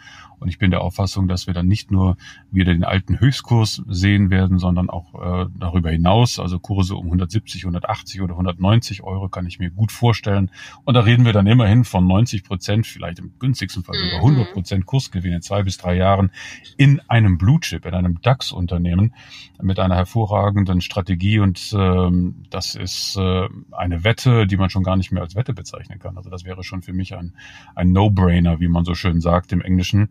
Und 0.44 0.50
ich 0.50 0.58
bin 0.58 0.70
der 0.70 0.82
Auffassung, 0.82 1.26
dass 1.26 1.46
wir 1.46 1.54
dann 1.54 1.66
nicht 1.66 1.90
nur 1.90 2.18
wieder 2.50 2.74
den 2.74 2.84
alten 2.84 3.18
Höchstkurs 3.18 3.82
sehen 3.88 4.28
werden, 4.28 4.58
sondern 4.58 4.90
auch 4.90 5.14
äh, 5.14 5.46
darüber 5.58 5.88
hinaus. 5.88 6.38
Also 6.38 6.58
Kurse 6.58 6.96
um 6.96 7.06
170, 7.06 7.62
180 7.62 8.20
oder 8.20 8.34
190 8.34 9.02
Euro 9.04 9.30
kann 9.30 9.46
ich 9.46 9.58
mir 9.58 9.70
gut 9.70 9.90
vorstellen. 9.90 10.50
Und 10.84 10.92
da 10.92 11.00
reden 11.00 11.24
wir 11.24 11.32
dann 11.32 11.46
immerhin 11.46 11.84
von 11.84 12.06
90 12.06 12.44
Prozent, 12.44 12.86
vielleicht 12.86 13.20
im 13.20 13.32
günstigsten 13.38 13.84
Fall 13.84 13.94
sogar 13.94 14.16
100 14.16 14.48
mhm. 14.48 14.52
Prozent 14.52 14.84
Kursgewinn 14.84 15.32
in 15.32 15.40
zwei 15.40 15.62
bis 15.62 15.78
drei 15.78 15.96
Jahren 15.96 16.30
in 16.76 17.00
einem 17.08 17.38
Blue 17.38 17.58
Chip, 17.60 17.86
in 17.86 17.94
einem 17.94 18.20
DAX-Unternehmen 18.20 19.14
mit 19.62 19.78
einer 19.78 19.96
hervorragenden 19.96 20.82
Strategie. 20.82 21.38
Und 21.38 21.74
ähm, 21.74 22.44
das 22.50 22.74
ist 22.74 23.16
äh, 23.16 23.48
eine 23.72 24.04
Wette, 24.04 24.46
die 24.46 24.58
man 24.58 24.68
schon 24.68 24.82
gar 24.82 24.98
nicht 24.98 25.10
mehr 25.10 25.22
als 25.22 25.36
Wette 25.36 25.54
bezeichnen 25.54 25.98
kann. 26.00 26.18
Also 26.18 26.28
das 26.28 26.44
wäre 26.44 26.64
schon 26.64 26.82
für 26.82 26.92
mich 26.92 27.16
ein, 27.16 27.32
ein 27.74 27.92
No-Brainer, 27.92 28.60
wie 28.60 28.68
man 28.68 28.84
so 28.84 28.94
schön 28.94 29.22
sagt 29.22 29.50
im 29.50 29.62
Englischen. 29.62 30.10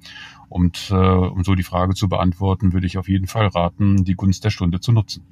Und 0.50 0.90
äh, 0.92 0.96
um 0.96 1.44
so 1.44 1.56
die 1.56 1.64
Frage 1.64 1.94
zu 1.96 2.10
beantworten, 2.10 2.74
würde 2.74 2.88
ich 2.88 2.98
auf 2.98 3.10
jeden 3.10 3.28
Fall 3.28 3.48
raten, 3.48 4.04
die 4.04 4.16
Gunst 4.16 4.44
der 4.44 4.52
Stunde 4.52 4.80
zu 4.80 4.92
nutzen. 4.92 5.26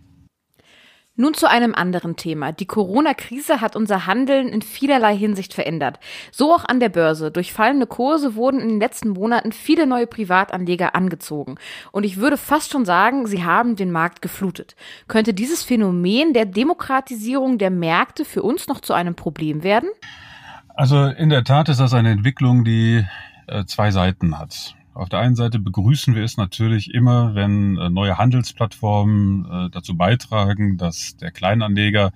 Nun 1.17 1.33
zu 1.33 1.49
einem 1.49 1.75
anderen 1.75 2.15
Thema. 2.15 2.53
Die 2.53 2.65
Corona-Krise 2.65 3.59
hat 3.59 3.75
unser 3.75 4.07
Handeln 4.07 4.47
in 4.47 4.61
vielerlei 4.61 5.15
Hinsicht 5.15 5.53
verändert. 5.53 5.99
So 6.31 6.53
auch 6.53 6.63
an 6.63 6.79
der 6.79 6.87
Börse. 6.87 7.31
Durch 7.31 7.51
fallende 7.51 7.85
Kurse 7.85 8.35
wurden 8.35 8.61
in 8.61 8.69
den 8.69 8.79
letzten 8.79 9.09
Monaten 9.09 9.51
viele 9.51 9.85
neue 9.85 10.07
Privatanleger 10.07 10.95
angezogen. 10.95 11.55
Und 11.91 12.05
ich 12.05 12.17
würde 12.17 12.37
fast 12.37 12.71
schon 12.71 12.85
sagen, 12.85 13.27
sie 13.27 13.43
haben 13.43 13.75
den 13.75 13.91
Markt 13.91 14.21
geflutet. 14.21 14.77
Könnte 15.09 15.33
dieses 15.33 15.63
Phänomen 15.63 16.33
der 16.33 16.45
Demokratisierung 16.45 17.57
der 17.57 17.71
Märkte 17.71 18.23
für 18.23 18.41
uns 18.41 18.67
noch 18.67 18.79
zu 18.79 18.93
einem 18.93 19.13
Problem 19.13 19.63
werden? 19.63 19.89
Also 20.69 21.07
in 21.07 21.29
der 21.29 21.43
Tat 21.43 21.67
ist 21.67 21.81
das 21.81 21.93
eine 21.93 22.11
Entwicklung, 22.11 22.63
die 22.63 23.05
äh, 23.47 23.65
zwei 23.65 23.91
Seiten 23.91 24.39
hat. 24.39 24.75
Auf 25.01 25.09
der 25.09 25.17
einen 25.17 25.35
Seite 25.35 25.57
begrüßen 25.57 26.13
wir 26.13 26.23
es 26.23 26.37
natürlich 26.37 26.93
immer, 26.93 27.33
wenn 27.33 27.75
äh, 27.75 27.89
neue 27.89 28.19
Handelsplattformen 28.19 29.45
äh, 29.45 29.69
dazu 29.71 29.97
beitragen, 29.97 30.77
dass 30.77 31.17
der 31.17 31.31
Kleinanleger 31.31 32.11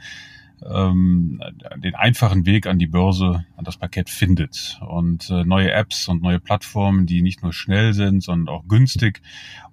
ähm, 0.69 1.41
den 1.77 1.95
einfachen 1.95 2.45
Weg 2.45 2.67
an 2.67 2.79
die 2.79 2.88
Börse, 2.88 3.45
an 3.55 3.65
das 3.65 3.77
Parkett 3.77 4.10
findet. 4.10 4.79
Und 4.88 5.29
äh, 5.29 5.43
neue 5.43 5.72
Apps 5.72 6.07
und 6.07 6.22
neue 6.22 6.39
Plattformen, 6.39 7.05
die 7.05 7.22
nicht 7.22 7.43
nur 7.43 7.53
schnell 7.53 7.93
sind, 7.93 8.22
sondern 8.22 8.53
auch 8.53 8.67
günstig 8.67 9.22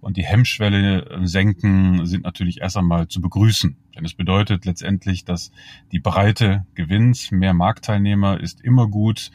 und 0.00 0.16
die 0.16 0.24
Hemmschwelle 0.24 1.06
äh, 1.08 1.26
senken, 1.26 2.06
sind 2.06 2.24
natürlich 2.24 2.60
erst 2.60 2.76
einmal 2.76 3.08
zu 3.08 3.20
begrüßen. 3.20 3.76
Denn 3.94 4.04
es 4.04 4.14
bedeutet 4.14 4.64
letztendlich, 4.64 5.24
dass 5.24 5.52
die 5.92 6.00
Breite 6.00 6.66
gewinnt. 6.74 7.30
Mehr 7.30 7.54
Marktteilnehmer 7.54 8.40
ist 8.40 8.60
immer 8.60 8.88
gut, 8.88 9.30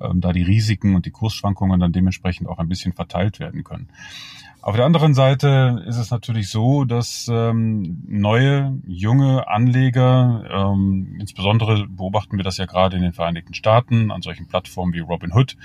ähm, 0.00 0.20
da 0.20 0.32
die 0.32 0.42
Risiken 0.42 0.94
und 0.94 1.06
die 1.06 1.10
Kursschwankungen 1.10 1.80
dann 1.80 1.92
dementsprechend 1.92 2.48
auch 2.48 2.58
ein 2.58 2.68
bisschen 2.68 2.92
verteilt 2.92 3.40
werden 3.40 3.64
können. 3.64 3.88
Auf 4.62 4.76
der 4.76 4.84
anderen 4.84 5.12
Seite 5.12 5.82
ist 5.88 5.96
es 5.96 6.12
natürlich 6.12 6.48
so, 6.48 6.84
dass 6.84 7.28
ähm, 7.28 8.04
neue, 8.06 8.78
junge 8.86 9.48
Anleger, 9.48 10.44
ähm, 10.48 11.16
insbesondere 11.18 11.88
beobachten 11.88 12.36
wir 12.36 12.44
das 12.44 12.58
ja 12.58 12.66
gerade 12.66 12.96
in 12.96 13.02
den 13.02 13.12
Vereinigten 13.12 13.54
Staaten 13.54 14.12
an 14.12 14.22
solchen 14.22 14.46
Plattformen 14.46 14.92
wie 14.92 15.00
Robinhood, 15.00 15.56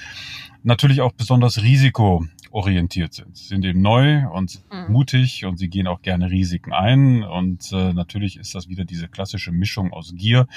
natürlich 0.63 1.01
auch 1.01 1.11
besonders 1.11 1.61
risikoorientiert 1.61 3.13
sind. 3.13 3.37
Sie 3.37 3.45
sind 3.45 3.63
eben 3.65 3.83
neu 3.83 4.27
und 4.29 4.63
mhm. 4.71 4.91
mutig 4.91 5.45
und 5.45 5.57
sie 5.57 5.69
gehen 5.69 5.85
auch 5.85 6.01
gerne 6.01 6.31
Risiken 6.31 6.73
ein. 6.73 7.23
Und 7.23 7.71
äh, 7.71 7.93
natürlich 7.93 8.37
ist 8.37 8.55
das 8.55 8.67
wieder 8.67 8.83
diese 8.83 9.07
klassische 9.07 9.51
Mischung 9.51 9.93
aus 9.93 10.15
Gier 10.15 10.47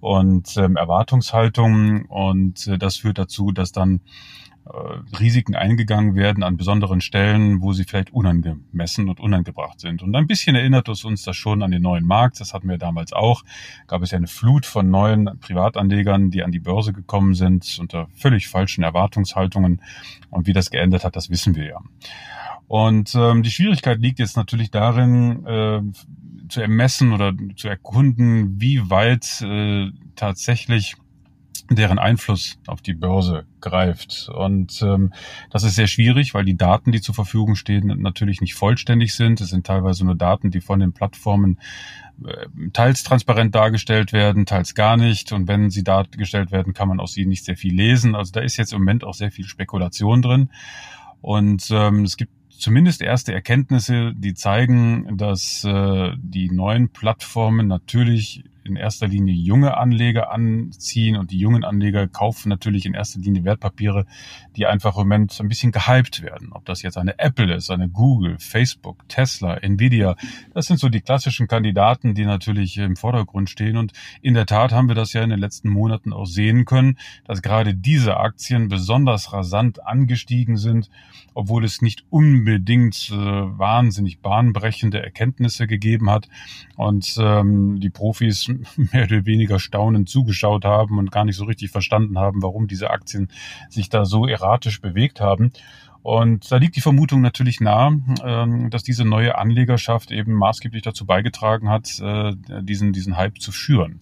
und 0.00 0.58
ähm, 0.58 0.76
Erwartungshaltung. 0.76 2.04
Und 2.04 2.66
äh, 2.66 2.76
das 2.76 2.98
führt 2.98 3.16
dazu, 3.16 3.50
dass 3.50 3.72
dann 3.72 4.02
Risiken 5.18 5.54
eingegangen 5.54 6.14
werden 6.14 6.42
an 6.42 6.56
besonderen 6.56 7.00
Stellen, 7.00 7.62
wo 7.62 7.72
sie 7.72 7.84
vielleicht 7.84 8.12
unangemessen 8.12 9.08
und 9.08 9.20
unangebracht 9.20 9.80
sind. 9.80 10.02
Und 10.02 10.14
ein 10.14 10.26
bisschen 10.26 10.56
erinnert 10.56 10.88
es 10.88 11.04
uns 11.04 11.22
das 11.22 11.36
schon 11.36 11.62
an 11.62 11.70
den 11.70 11.82
neuen 11.82 12.06
Markt. 12.06 12.40
Das 12.40 12.52
hatten 12.52 12.68
wir 12.68 12.78
damals 12.78 13.12
auch. 13.12 13.44
Gab 13.86 14.02
es 14.02 14.10
ja 14.10 14.18
eine 14.18 14.26
Flut 14.26 14.66
von 14.66 14.90
neuen 14.90 15.38
Privatanlegern, 15.40 16.30
die 16.30 16.42
an 16.42 16.52
die 16.52 16.58
Börse 16.58 16.92
gekommen 16.92 17.34
sind 17.34 17.78
unter 17.80 18.08
völlig 18.14 18.48
falschen 18.48 18.84
Erwartungshaltungen. 18.84 19.80
Und 20.30 20.46
wie 20.46 20.52
das 20.52 20.70
geendet 20.70 21.04
hat, 21.04 21.16
das 21.16 21.30
wissen 21.30 21.54
wir 21.54 21.64
ja. 21.64 21.80
Und 22.66 23.14
ähm, 23.14 23.42
die 23.42 23.50
Schwierigkeit 23.50 23.98
liegt 24.00 24.18
jetzt 24.18 24.36
natürlich 24.36 24.70
darin, 24.70 25.46
äh, 25.46 25.80
zu 26.48 26.60
ermessen 26.60 27.12
oder 27.12 27.32
zu 27.56 27.68
erkunden, 27.68 28.60
wie 28.60 28.90
weit 28.90 29.40
äh, 29.42 29.90
tatsächlich 30.16 30.96
deren 31.76 31.98
Einfluss 31.98 32.58
auf 32.66 32.80
die 32.80 32.94
Börse 32.94 33.46
greift. 33.60 34.28
Und 34.34 34.80
ähm, 34.82 35.12
das 35.50 35.64
ist 35.64 35.74
sehr 35.74 35.86
schwierig, 35.86 36.34
weil 36.34 36.44
die 36.44 36.56
Daten, 36.56 36.92
die 36.92 37.00
zur 37.00 37.14
Verfügung 37.14 37.54
stehen, 37.54 37.86
natürlich 38.00 38.40
nicht 38.40 38.54
vollständig 38.54 39.14
sind. 39.14 39.40
Es 39.40 39.50
sind 39.50 39.66
teilweise 39.66 40.04
nur 40.04 40.14
Daten, 40.14 40.50
die 40.50 40.60
von 40.60 40.80
den 40.80 40.92
Plattformen 40.92 41.58
äh, 42.24 42.46
teils 42.72 43.02
transparent 43.02 43.54
dargestellt 43.54 44.12
werden, 44.12 44.46
teils 44.46 44.74
gar 44.74 44.96
nicht. 44.96 45.32
Und 45.32 45.48
wenn 45.48 45.70
sie 45.70 45.84
dargestellt 45.84 46.50
werden, 46.50 46.72
kann 46.72 46.88
man 46.88 47.00
aus 47.00 47.12
sie 47.12 47.26
nicht 47.26 47.44
sehr 47.44 47.56
viel 47.56 47.74
lesen. 47.74 48.14
Also 48.14 48.32
da 48.32 48.40
ist 48.40 48.56
jetzt 48.56 48.72
im 48.72 48.80
Moment 48.80 49.04
auch 49.04 49.14
sehr 49.14 49.30
viel 49.30 49.44
Spekulation 49.44 50.22
drin. 50.22 50.50
Und 51.20 51.68
ähm, 51.70 52.04
es 52.04 52.16
gibt 52.16 52.32
zumindest 52.58 53.02
erste 53.02 53.32
Erkenntnisse, 53.32 54.12
die 54.14 54.34
zeigen, 54.34 55.16
dass 55.16 55.64
äh, 55.64 56.12
die 56.16 56.50
neuen 56.50 56.88
Plattformen 56.90 57.68
natürlich 57.68 58.44
in 58.68 58.76
erster 58.76 59.08
Linie 59.08 59.34
junge 59.34 59.76
Anleger 59.76 60.30
anziehen 60.30 61.16
und 61.16 61.30
die 61.30 61.38
jungen 61.38 61.64
Anleger 61.64 62.06
kaufen 62.06 62.48
natürlich 62.48 62.86
in 62.86 62.94
erster 62.94 63.20
Linie 63.20 63.44
Wertpapiere, 63.44 64.06
die 64.56 64.66
einfach 64.66 64.96
im 64.96 65.02
Moment 65.02 65.38
ein 65.40 65.48
bisschen 65.48 65.72
gehypt 65.72 66.22
werden. 66.22 66.52
Ob 66.52 66.64
das 66.64 66.82
jetzt 66.82 66.98
eine 66.98 67.18
Apple 67.18 67.54
ist, 67.54 67.70
eine 67.70 67.88
Google, 67.88 68.36
Facebook, 68.38 69.08
Tesla, 69.08 69.54
Nvidia, 69.54 70.16
das 70.54 70.66
sind 70.66 70.78
so 70.78 70.88
die 70.88 71.00
klassischen 71.00 71.48
Kandidaten, 71.48 72.14
die 72.14 72.24
natürlich 72.24 72.76
im 72.78 72.96
Vordergrund 72.96 73.50
stehen. 73.50 73.76
Und 73.76 73.92
in 74.22 74.34
der 74.34 74.46
Tat 74.46 74.72
haben 74.72 74.88
wir 74.88 74.94
das 74.94 75.12
ja 75.12 75.22
in 75.22 75.30
den 75.30 75.38
letzten 75.38 75.68
Monaten 75.68 76.12
auch 76.12 76.26
sehen 76.26 76.64
können, 76.64 76.98
dass 77.24 77.42
gerade 77.42 77.74
diese 77.74 78.18
Aktien 78.18 78.68
besonders 78.68 79.32
rasant 79.32 79.86
angestiegen 79.86 80.56
sind, 80.56 80.90
obwohl 81.34 81.64
es 81.64 81.82
nicht 81.82 82.04
unbedingt 82.10 83.10
äh, 83.10 83.14
wahnsinnig 83.14 84.20
bahnbrechende 84.20 85.02
Erkenntnisse 85.02 85.66
gegeben 85.66 86.10
hat. 86.10 86.28
Und 86.76 87.16
ähm, 87.20 87.80
die 87.80 87.90
Profis 87.90 88.50
mehr 88.76 89.04
oder 89.04 89.26
weniger 89.26 89.58
staunend 89.58 90.08
zugeschaut 90.08 90.64
haben 90.64 90.98
und 90.98 91.10
gar 91.10 91.24
nicht 91.24 91.36
so 91.36 91.44
richtig 91.44 91.70
verstanden 91.70 92.18
haben, 92.18 92.42
warum 92.42 92.66
diese 92.66 92.90
Aktien 92.90 93.28
sich 93.68 93.88
da 93.88 94.04
so 94.04 94.26
erratisch 94.26 94.80
bewegt 94.80 95.20
haben. 95.20 95.52
Und 96.02 96.50
da 96.50 96.56
liegt 96.56 96.76
die 96.76 96.80
Vermutung 96.80 97.20
natürlich 97.20 97.60
nahe, 97.60 98.00
ähm, 98.24 98.70
dass 98.70 98.82
diese 98.82 99.04
neue 99.04 99.36
Anlegerschaft 99.36 100.10
eben 100.10 100.32
maßgeblich 100.32 100.82
dazu 100.82 101.04
beigetragen 101.06 101.68
hat, 101.68 101.98
äh, 102.00 102.32
diesen, 102.62 102.92
diesen 102.92 103.16
Hype 103.16 103.40
zu 103.40 103.52
führen. 103.52 104.00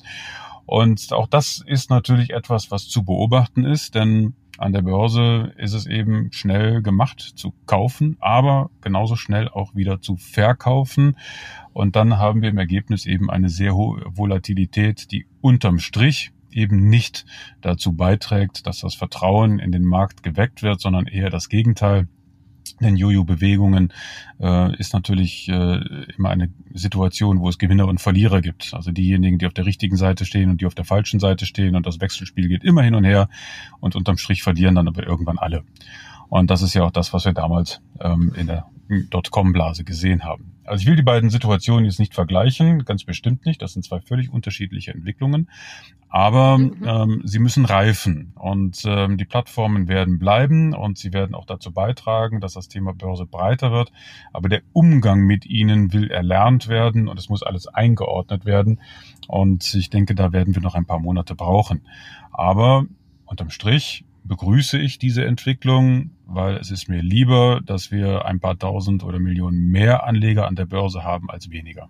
Und 0.67 1.13
auch 1.13 1.29
das 1.29 1.63
ist 1.65 1.91
natürlich 1.91 2.31
etwas, 2.31 2.71
was 2.71 2.89
zu 2.89 3.05
beobachten 3.05 3.65
ist, 3.65 3.95
denn 3.95 4.35
an 4.59 4.73
der 4.73 4.83
Börse 4.83 5.53
ist 5.57 5.75
es 5.75 5.87
eben 5.87 6.33
schnell 6.33 6.83
gemacht 6.83 7.21
zu 7.21 7.53
kaufen, 7.67 8.17
aber 8.21 8.71
genauso 8.81 9.17
schnell 9.17 9.49
auch 9.49 9.75
wieder 9.75 10.01
zu 10.01 10.17
verkaufen. 10.17 11.17
Und 11.73 11.97
dann 11.97 12.19
haben 12.19 12.43
wir 12.43 12.49
im 12.49 12.59
Ergebnis 12.59 13.07
eben 13.07 13.31
eine 13.31 13.49
sehr 13.49 13.75
hohe 13.75 14.03
Volatilität, 14.07 15.11
die 15.13 15.27
unterm 15.41 15.79
Strich 15.79 16.33
eben 16.51 16.89
nicht 16.89 17.27
dazu 17.61 17.93
beiträgt, 17.93 18.67
dass 18.67 18.81
das 18.81 18.95
Vertrauen 18.95 19.59
in 19.59 19.73
den 19.73 19.85
Markt 19.85 20.23
geweckt 20.23 20.63
wird, 20.63 20.81
sondern 20.81 21.07
eher 21.07 21.29
das 21.29 21.49
Gegenteil. 21.49 22.09
Denn 22.81 22.97
Jojo-Bewegungen 22.97 23.93
äh, 24.41 24.77
ist 24.77 24.93
natürlich 24.93 25.49
äh, 25.49 25.81
immer 26.17 26.31
eine 26.31 26.51
Situation, 26.73 27.41
wo 27.41 27.49
es 27.49 27.59
Gewinner 27.59 27.87
und 27.87 28.01
Verlierer 28.01 28.41
gibt. 28.41 28.75
Also 28.75 28.91
diejenigen, 28.91 29.39
die 29.39 29.47
auf 29.47 29.55
der 29.55 29.67
richtigen 29.67 29.97
Seite 29.97 30.25
stehen 30.25 30.51
und 30.51 30.61
die 30.61 30.67
auf 30.67 30.75
der 30.75 30.85
falschen 30.85 31.21
Seite 31.21 31.47
stehen 31.47 31.77
und 31.77 31.87
das 31.87 32.01
Wechselspiel 32.01 32.49
geht 32.49 32.65
immer 32.65 32.83
hin 32.83 32.95
und 32.95 33.05
her 33.05 33.29
und 33.81 33.97
unterm 33.97 34.19
Strich 34.19 34.43
verlieren 34.43 34.75
dann 34.75 34.89
aber 34.89 35.07
irgendwann 35.07 35.39
alle. 35.39 35.65
Und 36.29 36.51
das 36.51 36.63
ist 36.63 36.75
ja 36.75 36.83
auch 36.83 36.91
das, 36.91 37.13
was 37.13 37.25
wir 37.25 37.33
damals 37.33 37.81
ähm, 38.01 38.33
in 38.37 38.47
der 38.49 38.67
Dotcom-Blase 38.89 39.85
gesehen 39.85 40.25
haben. 40.25 40.53
Also 40.65 40.83
ich 40.83 40.89
will 40.89 40.97
die 40.97 41.03
beiden 41.03 41.31
Situationen 41.31 41.85
jetzt 41.85 42.01
nicht 42.01 42.15
vergleichen, 42.15 42.85
ganz 42.85 43.05
bestimmt 43.05 43.47
nicht. 43.47 43.63
Das 43.63 43.73
sind 43.73 43.85
zwei 43.85 44.01
völlig 44.01 44.33
unterschiedliche 44.33 44.93
Entwicklungen. 44.93 45.49
Aber 46.09 46.57
mhm. 46.57 46.83
ähm, 46.85 47.23
sie 47.25 47.39
müssen 47.39 47.65
reifen 47.65 48.33
und 48.37 48.83
ähm, 48.87 49.19
die 49.19 49.25
Plattformen 49.25 49.87
werden 49.87 50.19
bleiben 50.19 50.75
und 50.75 50.97
sie 50.97 51.13
werden 51.13 51.35
auch 51.35 51.45
dazu 51.45 51.73
beitragen, 51.73 52.41
dass 52.41 52.55
das 52.55 52.69
Thema 52.69 52.95
Börse 52.95 53.27
breiter 53.27 53.71
wird. 53.71 53.93
Aber 54.33 54.49
der 54.49 54.63
Umgang 54.73 55.21
mit 55.21 55.45
ihnen 55.45 55.93
will 55.93 56.11
erlernt 56.11 56.69
werden 56.69 57.09
und 57.09 57.19
es 57.19 57.29
muss 57.29 57.43
alles 57.43 57.67
eingeordnet 57.67 58.47
werden. 58.47 58.81
Und 59.29 59.75
ich 59.75 59.91
denke, 59.91 60.15
da 60.15 60.33
werden 60.33 60.55
wir 60.55 60.63
noch 60.63 60.75
ein 60.75 60.87
paar 60.87 61.01
Monate 61.01 61.35
brauchen. 61.35 61.83
Aber 62.33 62.87
unterm 63.27 63.51
Strich 63.51 64.06
begrüße 64.27 64.79
ich 64.79 64.99
diese 64.99 65.25
Entwicklung, 65.25 66.11
weil 66.27 66.57
es 66.57 66.71
ist 66.71 66.89
mir 66.89 67.03
lieber, 67.03 67.61
dass 67.65 67.91
wir 67.91 68.25
ein 68.25 68.41
paar 68.41 68.59
tausend 68.59 69.05
oder 69.05 69.19
Millionen 69.19 69.71
mehr 69.71 70.05
Anleger 70.05 70.47
an 70.47 70.57
der 70.57 70.67
Börse 70.67 71.05
haben 71.05 71.31
als 71.31 71.51
weniger. 71.51 71.89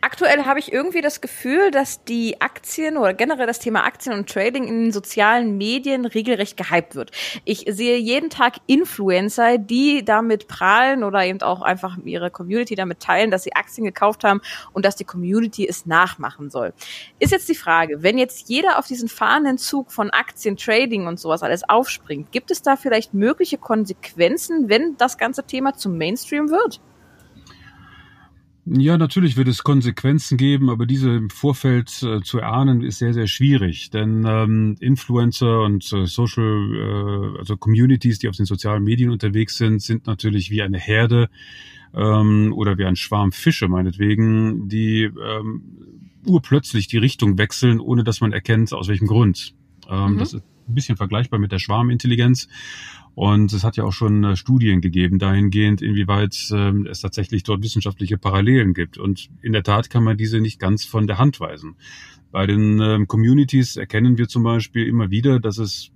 Aktuell 0.00 0.44
habe 0.44 0.60
ich 0.60 0.72
irgendwie 0.72 1.00
das 1.00 1.20
Gefühl, 1.20 1.72
dass 1.72 2.04
die 2.04 2.40
Aktien 2.40 2.96
oder 2.96 3.14
generell 3.14 3.48
das 3.48 3.58
Thema 3.58 3.84
Aktien 3.84 4.14
und 4.14 4.30
Trading 4.30 4.64
in 4.68 4.82
den 4.84 4.92
sozialen 4.92 5.56
Medien 5.56 6.04
regelrecht 6.04 6.56
gehypt 6.56 6.94
wird. 6.94 7.10
Ich 7.44 7.64
sehe 7.68 7.98
jeden 7.98 8.30
Tag 8.30 8.58
Influencer, 8.66 9.58
die 9.58 10.04
damit 10.04 10.46
prahlen 10.46 11.02
oder 11.02 11.24
eben 11.24 11.42
auch 11.42 11.62
einfach 11.62 11.96
ihre 12.04 12.30
Community 12.30 12.76
damit 12.76 13.00
teilen, 13.00 13.32
dass 13.32 13.42
sie 13.42 13.56
Aktien 13.56 13.84
gekauft 13.84 14.22
haben 14.22 14.40
und 14.72 14.84
dass 14.84 14.94
die 14.94 15.04
Community 15.04 15.66
es 15.66 15.84
nachmachen 15.84 16.48
soll. 16.48 16.72
Ist 17.18 17.32
jetzt 17.32 17.48
die 17.48 17.56
Frage, 17.56 18.00
wenn 18.00 18.18
jetzt 18.18 18.48
jeder 18.48 18.78
auf 18.78 18.86
diesen 18.86 19.08
fahrenden 19.08 19.58
Zug 19.58 19.90
von 19.90 20.10
Aktien, 20.10 20.56
Trading 20.56 21.08
und 21.08 21.18
sowas 21.18 21.42
alles 21.42 21.68
aufspringt, 21.68 22.30
gibt 22.30 22.52
es 22.52 22.62
da 22.62 22.76
vielleicht 22.76 23.14
mögliche 23.14 23.58
Konsequenzen, 23.58 24.68
wenn 24.68 24.96
das 24.96 25.18
ganze 25.18 25.42
Thema 25.42 25.74
zum 25.74 25.98
Mainstream 25.98 26.50
wird? 26.50 26.80
Ja, 28.70 28.98
natürlich 28.98 29.36
wird 29.36 29.48
es 29.48 29.62
Konsequenzen 29.62 30.36
geben, 30.36 30.68
aber 30.68 30.84
diese 30.84 31.10
im 31.10 31.30
Vorfeld 31.30 32.02
äh, 32.02 32.20
zu 32.20 32.38
erahnen 32.38 32.82
ist 32.82 32.98
sehr, 32.98 33.14
sehr 33.14 33.26
schwierig. 33.26 33.90
Denn 33.90 34.24
ähm, 34.26 34.76
Influencer 34.80 35.62
und 35.62 35.90
äh, 35.92 36.06
Social, 36.06 37.34
äh, 37.34 37.38
also 37.38 37.56
Communities, 37.56 38.18
die 38.18 38.28
auf 38.28 38.36
den 38.36 38.46
sozialen 38.46 38.84
Medien 38.84 39.10
unterwegs 39.10 39.56
sind, 39.56 39.80
sind 39.80 40.06
natürlich 40.06 40.50
wie 40.50 40.60
eine 40.60 40.78
Herde 40.78 41.30
ähm, 41.94 42.52
oder 42.54 42.76
wie 42.76 42.84
ein 42.84 42.96
Schwarm 42.96 43.32
Fische 43.32 43.68
meinetwegen, 43.68 44.68
die 44.68 45.04
ähm, 45.04 45.62
urplötzlich 46.26 46.88
die 46.88 46.98
Richtung 46.98 47.38
wechseln, 47.38 47.80
ohne 47.80 48.04
dass 48.04 48.20
man 48.20 48.32
erkennt, 48.32 48.72
aus 48.74 48.88
welchem 48.88 49.06
Grund. 49.06 49.54
Ähm, 49.88 50.14
mhm. 50.14 50.18
Das 50.18 50.34
ist 50.34 50.42
ein 50.68 50.74
bisschen 50.74 50.96
vergleichbar 50.96 51.38
mit 51.38 51.52
der 51.52 51.58
Schwarmintelligenz. 51.58 52.48
Und 53.18 53.52
es 53.52 53.64
hat 53.64 53.76
ja 53.76 53.82
auch 53.82 53.92
schon 53.92 54.22
äh, 54.22 54.36
Studien 54.36 54.80
gegeben 54.80 55.18
dahingehend, 55.18 55.82
inwieweit 55.82 56.36
ähm, 56.52 56.86
es 56.88 57.00
tatsächlich 57.00 57.42
dort 57.42 57.64
wissenschaftliche 57.64 58.16
Parallelen 58.16 58.74
gibt. 58.74 58.96
Und 58.96 59.28
in 59.42 59.52
der 59.52 59.64
Tat 59.64 59.90
kann 59.90 60.04
man 60.04 60.16
diese 60.16 60.38
nicht 60.38 60.60
ganz 60.60 60.84
von 60.84 61.08
der 61.08 61.18
Hand 61.18 61.40
weisen. 61.40 61.74
Bei 62.30 62.46
den 62.46 62.80
ähm, 62.80 63.08
Communities 63.08 63.74
erkennen 63.74 64.18
wir 64.18 64.28
zum 64.28 64.44
Beispiel 64.44 64.86
immer 64.86 65.10
wieder, 65.10 65.40
dass 65.40 65.58
es 65.58 65.90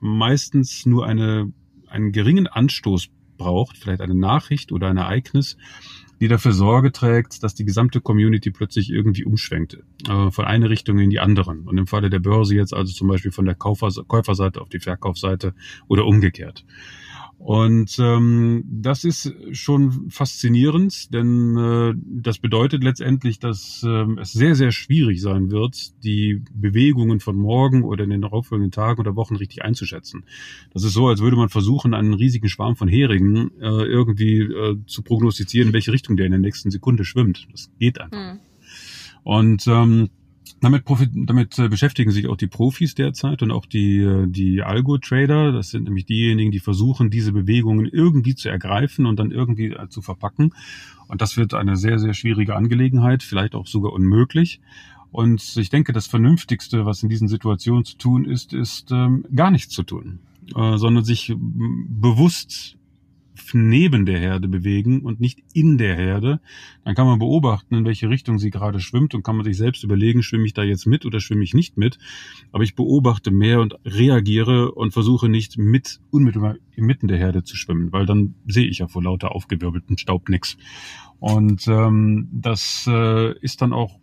meistens 0.00 0.84
nur 0.84 1.06
eine, 1.06 1.52
einen 1.86 2.10
geringen 2.10 2.48
Anstoß 2.48 3.06
braucht, 3.36 3.76
vielleicht 3.76 4.00
eine 4.00 4.14
Nachricht 4.14 4.72
oder 4.72 4.88
ein 4.88 4.96
Ereignis, 4.96 5.56
die 6.20 6.28
dafür 6.28 6.52
Sorge 6.52 6.92
trägt, 6.92 7.42
dass 7.42 7.54
die 7.54 7.64
gesamte 7.64 8.00
Community 8.00 8.50
plötzlich 8.50 8.90
irgendwie 8.90 9.24
umschwenkt, 9.24 9.78
äh, 10.08 10.30
von 10.30 10.44
einer 10.44 10.70
Richtung 10.70 10.98
in 10.98 11.10
die 11.10 11.20
anderen. 11.20 11.66
Und 11.68 11.76
im 11.76 11.86
Falle 11.86 12.10
der 12.10 12.20
Börse 12.20 12.54
jetzt 12.54 12.72
also 12.72 12.92
zum 12.92 13.08
Beispiel 13.08 13.32
von 13.32 13.44
der 13.44 13.54
Käuferseite 13.54 14.60
auf 14.60 14.68
die 14.68 14.80
Verkaufsseite 14.80 15.54
oder 15.88 16.06
umgekehrt. 16.06 16.64
Und 17.44 17.98
ähm, 17.98 18.64
das 18.66 19.04
ist 19.04 19.30
schon 19.52 20.08
faszinierend, 20.08 21.12
denn 21.12 21.58
äh, 21.58 21.92
das 22.22 22.38
bedeutet 22.38 22.82
letztendlich, 22.82 23.38
dass 23.38 23.84
äh, 23.86 24.06
es 24.18 24.32
sehr, 24.32 24.54
sehr 24.54 24.72
schwierig 24.72 25.20
sein 25.20 25.50
wird, 25.50 26.02
die 26.04 26.42
Bewegungen 26.54 27.20
von 27.20 27.36
morgen 27.36 27.84
oder 27.84 28.04
in 28.04 28.08
den 28.08 28.22
darauffolgenden 28.22 28.70
Tagen 28.70 28.98
oder 28.98 29.14
Wochen 29.14 29.36
richtig 29.36 29.62
einzuschätzen. 29.62 30.24
Das 30.72 30.84
ist 30.84 30.94
so, 30.94 31.06
als 31.06 31.20
würde 31.20 31.36
man 31.36 31.50
versuchen, 31.50 31.92
einen 31.92 32.14
riesigen 32.14 32.48
Schwarm 32.48 32.76
von 32.76 32.88
Heringen 32.88 33.50
äh, 33.60 33.66
irgendwie 33.66 34.40
äh, 34.40 34.78
zu 34.86 35.02
prognostizieren, 35.02 35.68
in 35.68 35.74
welche 35.74 35.92
Richtung 35.92 36.16
der 36.16 36.24
in 36.24 36.32
der 36.32 36.40
nächsten 36.40 36.70
Sekunde 36.70 37.04
schwimmt. 37.04 37.46
Das 37.52 37.70
geht 37.78 38.00
einfach. 38.00 38.16
Hm. 38.16 38.38
Und 39.22 39.66
ähm, 39.66 40.08
damit, 40.64 40.84
damit 41.14 41.58
äh, 41.58 41.68
beschäftigen 41.68 42.10
sich 42.10 42.28
auch 42.28 42.36
die 42.36 42.46
Profis 42.46 42.94
derzeit 42.94 43.42
und 43.42 43.50
auch 43.50 43.66
die, 43.66 44.00
äh, 44.00 44.26
die 44.26 44.62
Algo-Trader. 44.62 45.52
Das 45.52 45.70
sind 45.70 45.84
nämlich 45.84 46.06
diejenigen, 46.06 46.50
die 46.50 46.60
versuchen, 46.60 47.10
diese 47.10 47.32
Bewegungen 47.32 47.86
irgendwie 47.86 48.34
zu 48.34 48.48
ergreifen 48.48 49.06
und 49.06 49.18
dann 49.18 49.30
irgendwie 49.30 49.72
äh, 49.72 49.88
zu 49.88 50.02
verpacken. 50.02 50.52
Und 51.06 51.22
das 51.22 51.36
wird 51.36 51.54
eine 51.54 51.76
sehr, 51.76 51.98
sehr 51.98 52.14
schwierige 52.14 52.56
Angelegenheit, 52.56 53.22
vielleicht 53.22 53.54
auch 53.54 53.66
sogar 53.66 53.92
unmöglich. 53.92 54.60
Und 55.12 55.56
ich 55.56 55.70
denke, 55.70 55.92
das 55.92 56.08
Vernünftigste, 56.08 56.86
was 56.86 57.02
in 57.04 57.08
diesen 57.08 57.28
Situationen 57.28 57.84
zu 57.84 57.96
tun 57.96 58.24
ist, 58.24 58.52
ist 58.52 58.90
ähm, 58.90 59.24
gar 59.34 59.52
nichts 59.52 59.72
zu 59.72 59.84
tun, 59.84 60.18
äh, 60.56 60.76
sondern 60.76 61.04
sich 61.04 61.32
bewusst 61.38 62.76
neben 63.52 64.06
der 64.06 64.18
Herde 64.18 64.48
bewegen 64.48 65.02
und 65.02 65.20
nicht 65.20 65.40
in 65.52 65.78
der 65.78 65.96
Herde, 65.96 66.40
dann 66.84 66.94
kann 66.94 67.06
man 67.06 67.18
beobachten, 67.18 67.74
in 67.74 67.84
welche 67.84 68.08
Richtung 68.08 68.38
sie 68.38 68.50
gerade 68.50 68.80
schwimmt 68.80 69.14
und 69.14 69.22
kann 69.22 69.36
man 69.36 69.44
sich 69.44 69.56
selbst 69.56 69.84
überlegen, 69.84 70.22
schwimme 70.22 70.46
ich 70.46 70.54
da 70.54 70.62
jetzt 70.62 70.86
mit 70.86 71.04
oder 71.04 71.20
schwimme 71.20 71.44
ich 71.44 71.54
nicht 71.54 71.76
mit. 71.76 71.98
Aber 72.52 72.64
ich 72.64 72.74
beobachte 72.74 73.30
mehr 73.30 73.60
und 73.60 73.74
reagiere 73.84 74.72
und 74.72 74.92
versuche 74.92 75.28
nicht 75.28 75.58
mit 75.58 76.00
unmittelbar 76.10 76.56
inmitten 76.76 77.08
der 77.08 77.18
Herde 77.18 77.42
zu 77.42 77.56
schwimmen, 77.56 77.92
weil 77.92 78.06
dann 78.06 78.34
sehe 78.46 78.66
ich 78.66 78.78
ja 78.78 78.88
vor 78.88 79.02
lauter 79.02 79.34
aufgewirbelten 79.34 79.98
Staub 79.98 80.28
nichts. 80.28 80.56
Und 81.18 81.66
ähm, 81.68 82.28
das 82.32 82.86
äh, 82.88 83.38
ist 83.38 83.62
dann 83.62 83.72
auch 83.72 83.98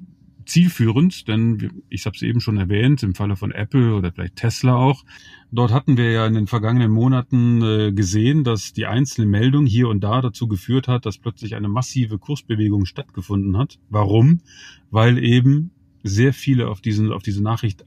zielführend, 0.51 1.27
denn 1.27 1.83
ich 1.89 2.05
habe 2.05 2.15
es 2.15 2.21
eben 2.21 2.41
schon 2.41 2.57
erwähnt, 2.57 3.03
im 3.03 3.15
Falle 3.15 3.35
von 3.35 3.51
Apple 3.51 3.95
oder 3.95 4.11
vielleicht 4.11 4.35
Tesla 4.35 4.75
auch, 4.75 5.03
dort 5.51 5.71
hatten 5.71 5.97
wir 5.97 6.11
ja 6.11 6.27
in 6.27 6.33
den 6.33 6.47
vergangenen 6.47 6.91
Monaten 6.91 7.61
äh, 7.61 7.91
gesehen, 7.93 8.43
dass 8.43 8.73
die 8.73 8.85
einzelne 8.85 9.27
Meldung 9.27 9.65
hier 9.65 9.87
und 9.87 10.03
da 10.03 10.21
dazu 10.21 10.47
geführt 10.47 10.87
hat, 10.87 11.05
dass 11.05 11.17
plötzlich 11.17 11.55
eine 11.55 11.69
massive 11.69 12.17
Kursbewegung 12.17 12.85
stattgefunden 12.85 13.57
hat. 13.57 13.79
Warum? 13.89 14.41
Weil 14.89 15.17
eben 15.17 15.71
sehr 16.03 16.33
viele 16.33 16.69
auf, 16.69 16.81
diesen, 16.81 17.11
auf 17.11 17.23
diese 17.23 17.41
Nachricht 17.41 17.85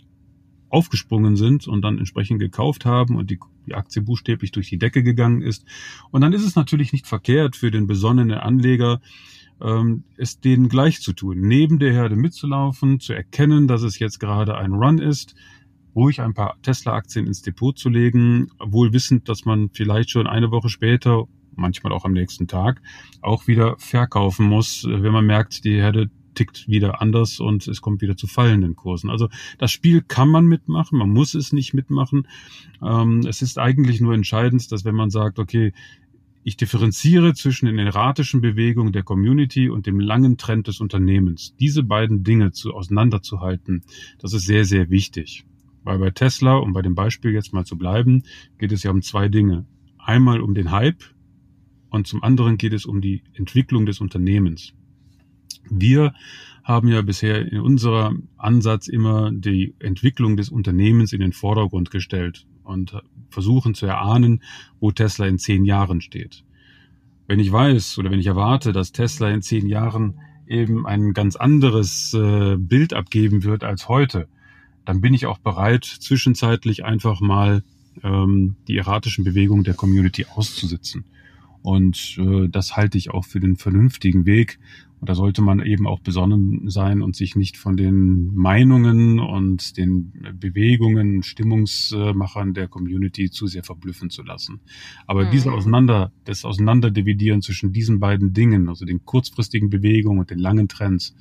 aufgesprungen 0.68 1.36
sind 1.36 1.68
und 1.68 1.82
dann 1.82 1.98
entsprechend 1.98 2.40
gekauft 2.40 2.84
haben 2.84 3.16
und 3.16 3.30
die, 3.30 3.38
die 3.66 3.74
Aktie 3.74 4.02
buchstäblich 4.02 4.52
durch 4.52 4.68
die 4.68 4.78
Decke 4.78 5.02
gegangen 5.02 5.42
ist. 5.42 5.64
Und 6.10 6.20
dann 6.20 6.32
ist 6.32 6.44
es 6.44 6.56
natürlich 6.56 6.92
nicht 6.92 7.06
verkehrt 7.06 7.56
für 7.56 7.70
den 7.70 7.86
besonnenen 7.86 8.38
Anleger, 8.38 9.00
ähm, 9.60 10.04
es 10.16 10.40
denen 10.40 10.68
gleich 10.68 11.00
zu 11.00 11.12
tun, 11.12 11.40
neben 11.40 11.78
der 11.78 11.92
Herde 11.92 12.16
mitzulaufen, 12.16 13.00
zu 13.00 13.12
erkennen, 13.12 13.68
dass 13.68 13.82
es 13.82 13.98
jetzt 13.98 14.18
gerade 14.18 14.56
ein 14.56 14.72
Run 14.72 14.98
ist, 14.98 15.34
ruhig 15.94 16.20
ein 16.20 16.34
paar 16.34 16.56
Tesla-Aktien 16.62 17.26
ins 17.26 17.42
Depot 17.42 17.78
zu 17.78 17.88
legen, 17.88 18.48
wohl 18.58 18.92
wissend, 18.92 19.28
dass 19.28 19.44
man 19.44 19.70
vielleicht 19.72 20.10
schon 20.10 20.26
eine 20.26 20.50
Woche 20.50 20.68
später, 20.68 21.24
manchmal 21.56 21.92
auch 21.92 22.04
am 22.04 22.12
nächsten 22.12 22.48
Tag, 22.48 22.82
auch 23.22 23.46
wieder 23.46 23.76
verkaufen 23.78 24.46
muss, 24.46 24.84
wenn 24.88 25.12
man 25.12 25.26
merkt, 25.26 25.64
die 25.64 25.76
Herde 25.76 26.10
tickt 26.34 26.68
wieder 26.68 27.00
anders 27.00 27.40
und 27.40 27.66
es 27.68 27.80
kommt 27.80 28.02
wieder 28.02 28.16
zu 28.16 28.26
fallenden 28.26 28.76
Kursen. 28.76 29.10
Also 29.10 29.28
das 29.58 29.72
Spiel 29.72 30.02
kann 30.02 30.28
man 30.28 30.46
mitmachen, 30.46 30.98
man 30.98 31.10
muss 31.10 31.34
es 31.34 31.52
nicht 31.52 31.74
mitmachen. 31.74 32.28
Ähm, 32.82 33.20
es 33.26 33.42
ist 33.42 33.58
eigentlich 33.58 34.00
nur 34.00 34.14
entscheidend, 34.14 34.70
dass 34.72 34.84
wenn 34.84 34.94
man 34.94 35.10
sagt, 35.10 35.38
okay, 35.38 35.72
ich 36.46 36.58
differenziere 36.58 37.32
zwischen 37.32 37.66
den 37.66 37.78
erratischen 37.78 38.42
Bewegungen 38.42 38.92
der 38.92 39.02
Community 39.02 39.70
und 39.70 39.86
dem 39.86 39.98
langen 39.98 40.36
Trend 40.36 40.68
des 40.68 40.80
Unternehmens. 40.80 41.54
Diese 41.58 41.82
beiden 41.82 42.22
Dinge 42.22 42.52
zu, 42.52 42.74
auseinanderzuhalten, 42.74 43.82
das 44.18 44.34
ist 44.34 44.44
sehr, 44.44 44.66
sehr 44.66 44.90
wichtig. 44.90 45.46
Weil 45.84 45.98
bei 45.98 46.10
Tesla, 46.10 46.56
um 46.56 46.74
bei 46.74 46.82
dem 46.82 46.94
Beispiel 46.94 47.32
jetzt 47.32 47.54
mal 47.54 47.64
zu 47.64 47.78
bleiben, 47.78 48.24
geht 48.58 48.72
es 48.72 48.82
ja 48.82 48.90
um 48.90 49.00
zwei 49.00 49.28
Dinge. 49.28 49.66
Einmal 49.98 50.42
um 50.42 50.54
den 50.54 50.70
Hype 50.70 51.02
und 51.88 52.06
zum 52.06 52.22
anderen 52.22 52.58
geht 52.58 52.74
es 52.74 52.84
um 52.84 53.00
die 53.00 53.22
Entwicklung 53.32 53.86
des 53.86 54.00
Unternehmens. 54.00 54.74
Wir 55.70 56.14
haben 56.62 56.88
ja 56.88 57.02
bisher 57.02 57.50
in 57.52 57.60
unserem 57.60 58.28
Ansatz 58.36 58.88
immer 58.88 59.30
die 59.30 59.74
Entwicklung 59.78 60.36
des 60.36 60.48
Unternehmens 60.48 61.12
in 61.12 61.20
den 61.20 61.32
Vordergrund 61.32 61.90
gestellt 61.90 62.46
und 62.62 62.96
versuchen 63.28 63.74
zu 63.74 63.86
erahnen, 63.86 64.42
wo 64.80 64.90
Tesla 64.90 65.26
in 65.26 65.38
zehn 65.38 65.64
Jahren 65.64 66.00
steht. 66.00 66.44
Wenn 67.26 67.40
ich 67.40 67.52
weiß 67.52 67.98
oder 67.98 68.10
wenn 68.10 68.20
ich 68.20 68.26
erwarte, 68.26 68.72
dass 68.72 68.92
Tesla 68.92 69.30
in 69.30 69.42
zehn 69.42 69.66
Jahren 69.66 70.20
eben 70.46 70.86
ein 70.86 71.12
ganz 71.12 71.36
anderes 71.36 72.14
äh, 72.14 72.56
Bild 72.56 72.92
abgeben 72.92 73.44
wird 73.44 73.64
als 73.64 73.88
heute, 73.88 74.28
dann 74.84 75.00
bin 75.00 75.14
ich 75.14 75.26
auch 75.26 75.38
bereit, 75.38 75.84
zwischenzeitlich 75.84 76.84
einfach 76.84 77.20
mal 77.20 77.62
ähm, 78.02 78.56
die 78.68 78.76
erratischen 78.76 79.24
Bewegungen 79.24 79.64
der 79.64 79.74
Community 79.74 80.26
auszusitzen. 80.34 81.04
Und 81.62 82.18
äh, 82.18 82.48
das 82.48 82.76
halte 82.76 82.98
ich 82.98 83.10
auch 83.10 83.24
für 83.24 83.40
den 83.40 83.56
vernünftigen 83.56 84.26
Weg. 84.26 84.58
Da 85.04 85.14
sollte 85.14 85.42
man 85.42 85.64
eben 85.64 85.86
auch 85.86 86.00
besonnen 86.00 86.68
sein 86.68 87.02
und 87.02 87.16
sich 87.16 87.36
nicht 87.36 87.56
von 87.56 87.76
den 87.76 88.34
Meinungen 88.34 89.20
und 89.20 89.76
den 89.76 90.12
Bewegungen, 90.38 91.22
Stimmungsmachern 91.22 92.54
der 92.54 92.68
Community 92.68 93.30
zu 93.30 93.46
sehr 93.46 93.64
verblüffen 93.64 94.10
zu 94.10 94.22
lassen. 94.22 94.60
Aber 95.06 95.24
mhm. 95.24 95.30
diese 95.30 95.52
Auseinander, 95.52 96.12
das 96.24 96.44
Auseinanderdividieren 96.44 97.42
zwischen 97.42 97.72
diesen 97.72 98.00
beiden 98.00 98.32
Dingen, 98.32 98.68
also 98.68 98.84
den 98.84 99.04
kurzfristigen 99.04 99.70
Bewegungen 99.70 100.20
und 100.20 100.30
den 100.30 100.38
langen 100.38 100.68
Trends, 100.68 101.14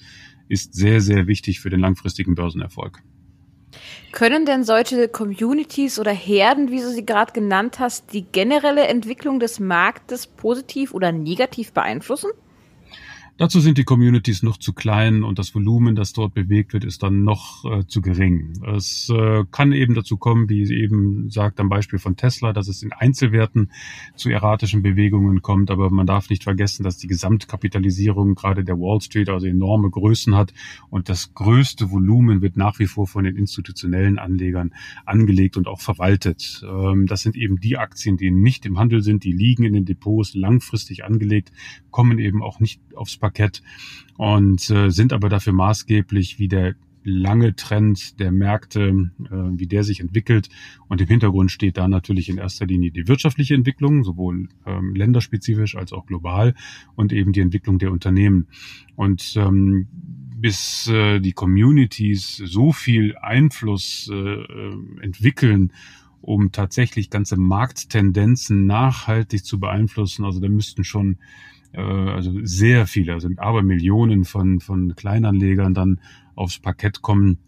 ist 0.48 0.74
sehr, 0.74 1.02
sehr 1.02 1.28
wichtig 1.28 1.60
für 1.60 1.70
den 1.70 1.80
langfristigen 1.80 2.36
Börsenerfolg. 2.36 3.02
Können 4.12 4.46
denn 4.46 4.64
solche 4.64 5.08
Communities 5.08 5.98
oder 5.98 6.12
Herden, 6.12 6.70
wie 6.70 6.80
du 6.80 6.90
sie 6.90 7.06
gerade 7.06 7.34
genannt 7.34 7.80
hast, 7.80 8.14
die 8.14 8.24
generelle 8.24 8.86
Entwicklung 8.88 9.40
des 9.40 9.60
Marktes 9.60 10.28
positiv 10.28 10.94
oder 10.94 11.12
negativ 11.12 11.74
beeinflussen? 11.74 12.30
Dazu 13.36 13.60
sind 13.60 13.80
die 13.80 13.84
Communities 13.84 14.44
noch 14.44 14.58
zu 14.58 14.74
klein 14.74 15.24
und 15.24 15.40
das 15.40 15.56
Volumen, 15.56 15.96
das 15.96 16.14
dort 16.14 16.36
bewegt 16.36 16.74
wird, 16.74 16.84
ist 16.84 17.02
dann 17.02 17.24
noch 17.24 17.66
äh, 17.66 17.84
zu 17.88 18.00
gering. 18.00 18.54
Es 18.76 19.10
äh, 19.10 19.44
kann 19.50 19.72
eben 19.72 19.96
dazu 19.96 20.18
kommen, 20.18 20.50
wie 20.50 20.62
eben 20.72 21.32
sagt 21.32 21.60
am 21.60 21.68
Beispiel 21.68 21.98
von 21.98 22.16
Tesla, 22.16 22.54
dass 22.54 22.68
es 22.68 22.84
in 22.84 22.92
Einzelwerten 22.92 23.72
zu 24.16 24.30
erratischen 24.30 24.84
Bewegungen 24.84 25.42
kommt, 25.42 25.72
aber 25.72 25.90
man 25.90 26.06
darf 26.06 26.30
nicht 26.30 26.44
vergessen, 26.44 26.84
dass 26.84 26.98
die 26.98 27.08
Gesamtkapitalisierung 27.08 28.36
gerade 28.36 28.64
der 28.64 28.78
Wall 28.78 29.02
Street 29.02 29.30
also 29.30 29.48
enorme 29.48 29.90
Größen 29.90 30.36
hat 30.36 30.54
und 30.92 31.10
das 31.10 31.34
größte 31.34 31.90
Volumen 31.90 32.44
wird 32.44 32.56
nach 32.56 32.78
wie 32.78 32.88
vor 32.88 33.08
von 33.08 33.24
den 33.24 33.36
institutionellen 33.36 34.20
Anlegern 34.20 34.76
angelegt 35.08 35.58
und 35.58 35.68
auch 35.68 35.82
verwaltet. 35.82 36.64
Ähm, 36.70 37.08
das 37.08 37.22
sind 37.22 37.36
eben 37.36 37.60
die 37.60 37.78
Aktien, 37.78 38.16
die 38.16 38.30
nicht 38.30 38.68
im 38.68 38.78
Handel 38.78 39.02
sind, 39.02 39.24
die 39.24 39.32
liegen 39.32 39.64
in 39.64 39.74
den 39.74 39.86
Depots 39.86 40.36
langfristig 40.36 41.04
angelegt, 41.04 41.52
kommen 41.90 42.20
eben 42.20 42.44
auch 42.44 42.60
nicht 42.60 42.80
aufs 42.94 43.23
Parkett 43.24 43.64
und 44.18 44.70
äh, 44.70 44.90
sind 44.90 45.14
aber 45.14 45.30
dafür 45.30 45.54
maßgeblich, 45.54 46.40
wie 46.40 46.50
der 46.50 46.76
lange 47.06 47.56
Trend 47.56 48.20
der 48.20 48.32
Märkte, 48.34 49.12
äh, 49.26 49.32
wie 49.32 49.68
der 49.68 49.86
sich 49.86 50.02
entwickelt. 50.02 50.50
Und 50.90 51.00
im 51.00 51.08
Hintergrund 51.08 51.50
steht 51.50 51.78
da 51.78 51.88
natürlich 51.88 52.28
in 52.28 52.38
erster 52.38 52.66
Linie 52.66 52.92
die 52.92 53.08
wirtschaftliche 53.08 53.56
Entwicklung, 53.56 54.04
sowohl 54.04 54.50
ähm, 54.66 54.94
länderspezifisch 54.94 55.76
als 55.76 55.94
auch 55.94 56.06
global 56.06 56.54
und 56.96 57.14
eben 57.14 57.32
die 57.32 57.42
Entwicklung 57.42 57.80
der 57.80 57.92
Unternehmen. 57.92 58.48
Und 58.96 59.36
ähm, 59.38 59.88
bis 60.36 60.90
äh, 60.90 61.22
die 61.22 61.32
Communities 61.32 62.42
so 62.44 62.74
viel 62.74 63.16
Einfluss 63.18 64.10
äh, 64.12 64.16
äh 64.16 64.78
entwickeln, 65.02 65.72
um 66.20 66.52
tatsächlich 66.52 67.10
ganze 67.10 67.38
Markttendenzen 67.38 68.66
nachhaltig 68.66 69.46
zu 69.46 69.60
beeinflussen, 69.60 70.26
also 70.26 70.40
da 70.42 70.50
müssten 70.50 70.84
schon 70.84 71.18
äh, 71.74 71.82
also 71.82 72.34
sehr 72.44 72.88
viele, 72.88 73.14
also 73.14 73.30
aber 73.38 73.62
Millionen 73.64 74.26
von, 74.26 74.60
von 74.60 74.96
Kleinanlegern 74.96 75.74
dann 75.74 76.00
aufs 76.36 76.60
Parkett 76.60 77.02
kommen, 77.02 77.40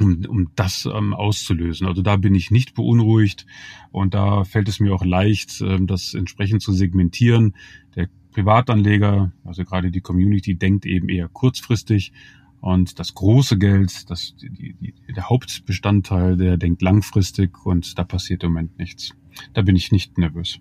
um, 0.00 0.24
um 0.28 0.50
das 0.54 0.88
ähm, 0.92 1.14
auszulösen. 1.14 1.86
Also 1.86 2.02
da 2.02 2.16
bin 2.16 2.34
ich 2.34 2.50
nicht 2.50 2.74
beunruhigt 2.74 3.46
und 3.90 4.14
da 4.14 4.44
fällt 4.44 4.68
es 4.68 4.80
mir 4.80 4.94
auch 4.94 5.04
leicht, 5.04 5.60
ähm, 5.60 5.86
das 5.86 6.14
entsprechend 6.14 6.62
zu 6.62 6.72
segmentieren. 6.72 7.54
Der 7.94 8.08
Privatanleger, 8.32 9.32
also 9.44 9.64
gerade 9.64 9.90
die 9.90 10.00
Community, 10.00 10.54
denkt 10.56 10.86
eben 10.86 11.08
eher 11.08 11.28
kurzfristig 11.28 12.12
und 12.60 12.98
das 12.98 13.14
große 13.14 13.58
Geld, 13.58 14.10
das, 14.10 14.34
die, 14.36 14.74
die, 14.74 14.94
der 15.14 15.28
Hauptbestandteil, 15.28 16.36
der 16.36 16.56
denkt 16.56 16.82
langfristig 16.82 17.64
und 17.64 17.98
da 17.98 18.04
passiert 18.04 18.44
im 18.44 18.52
Moment 18.52 18.78
nichts. 18.78 19.14
Da 19.54 19.62
bin 19.62 19.76
ich 19.76 19.92
nicht 19.92 20.18
nervös. 20.18 20.60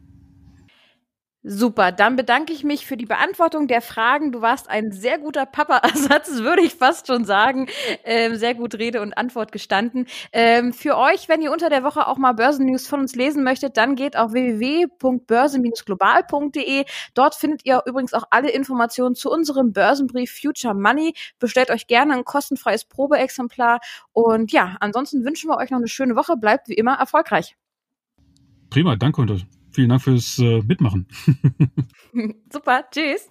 Super, 1.44 1.92
dann 1.92 2.16
bedanke 2.16 2.52
ich 2.52 2.64
mich 2.64 2.88
für 2.88 2.98
die 2.98 3.06
Beantwortung 3.06 3.68
der 3.68 3.82
Fragen. 3.82 4.32
Du 4.32 4.42
warst 4.42 4.68
ein 4.70 4.92
sehr 4.92 5.20
guter 5.20 5.46
Papa-Ersatz, 5.46 6.40
würde 6.42 6.64
ich 6.64 6.74
fast 6.74 7.06
schon 7.08 7.26
sagen. 7.26 7.68
Ähm, 8.04 8.36
sehr 8.36 8.56
gut 8.56 8.74
Rede 8.76 9.02
und 9.02 9.18
Antwort 9.18 9.52
gestanden. 9.52 10.08
Ähm, 10.34 10.74
für 10.74 10.98
euch, 10.98 11.30
wenn 11.30 11.42
ihr 11.42 11.52
unter 11.52 11.70
der 11.70 11.84
Woche 11.84 12.08
auch 12.08 12.18
mal 12.18 12.34
Börsennews 12.34 12.88
von 12.88 13.02
uns 13.02 13.14
lesen 13.16 13.44
möchtet, 13.44 13.78
dann 13.78 13.96
geht 13.96 14.18
auf 14.18 14.34
www.börse-global.de. 14.34 16.86
Dort 17.14 17.36
findet 17.36 17.64
ihr 17.66 17.84
übrigens 17.86 18.14
auch 18.14 18.24
alle 18.32 18.50
Informationen 18.50 19.14
zu 19.14 19.30
unserem 19.32 19.74
Börsenbrief 19.74 20.40
Future 20.42 20.74
Money. 20.74 21.14
Bestellt 21.40 21.70
euch 21.70 21.86
gerne 21.86 22.16
ein 22.16 22.26
kostenfreies 22.26 22.86
Probeexemplar. 22.86 23.80
Und 24.12 24.52
ja, 24.52 24.76
ansonsten 24.80 25.24
wünschen 25.24 25.52
wir 25.52 25.58
euch 25.58 25.70
noch 25.70 25.78
eine 25.78 25.88
schöne 25.88 26.16
Woche. 26.16 26.36
Bleibt 26.36 26.68
wie 26.68 26.74
immer 26.74 26.96
erfolgreich. 26.96 27.56
Prima, 28.70 28.96
danke 28.96 29.22
und 29.22 29.57
vielen 29.78 29.90
Dank 29.90 30.02
fürs 30.02 30.40
äh, 30.40 30.64
Mitmachen. 30.64 31.06
Super, 32.52 32.84
tschüss. 32.90 33.30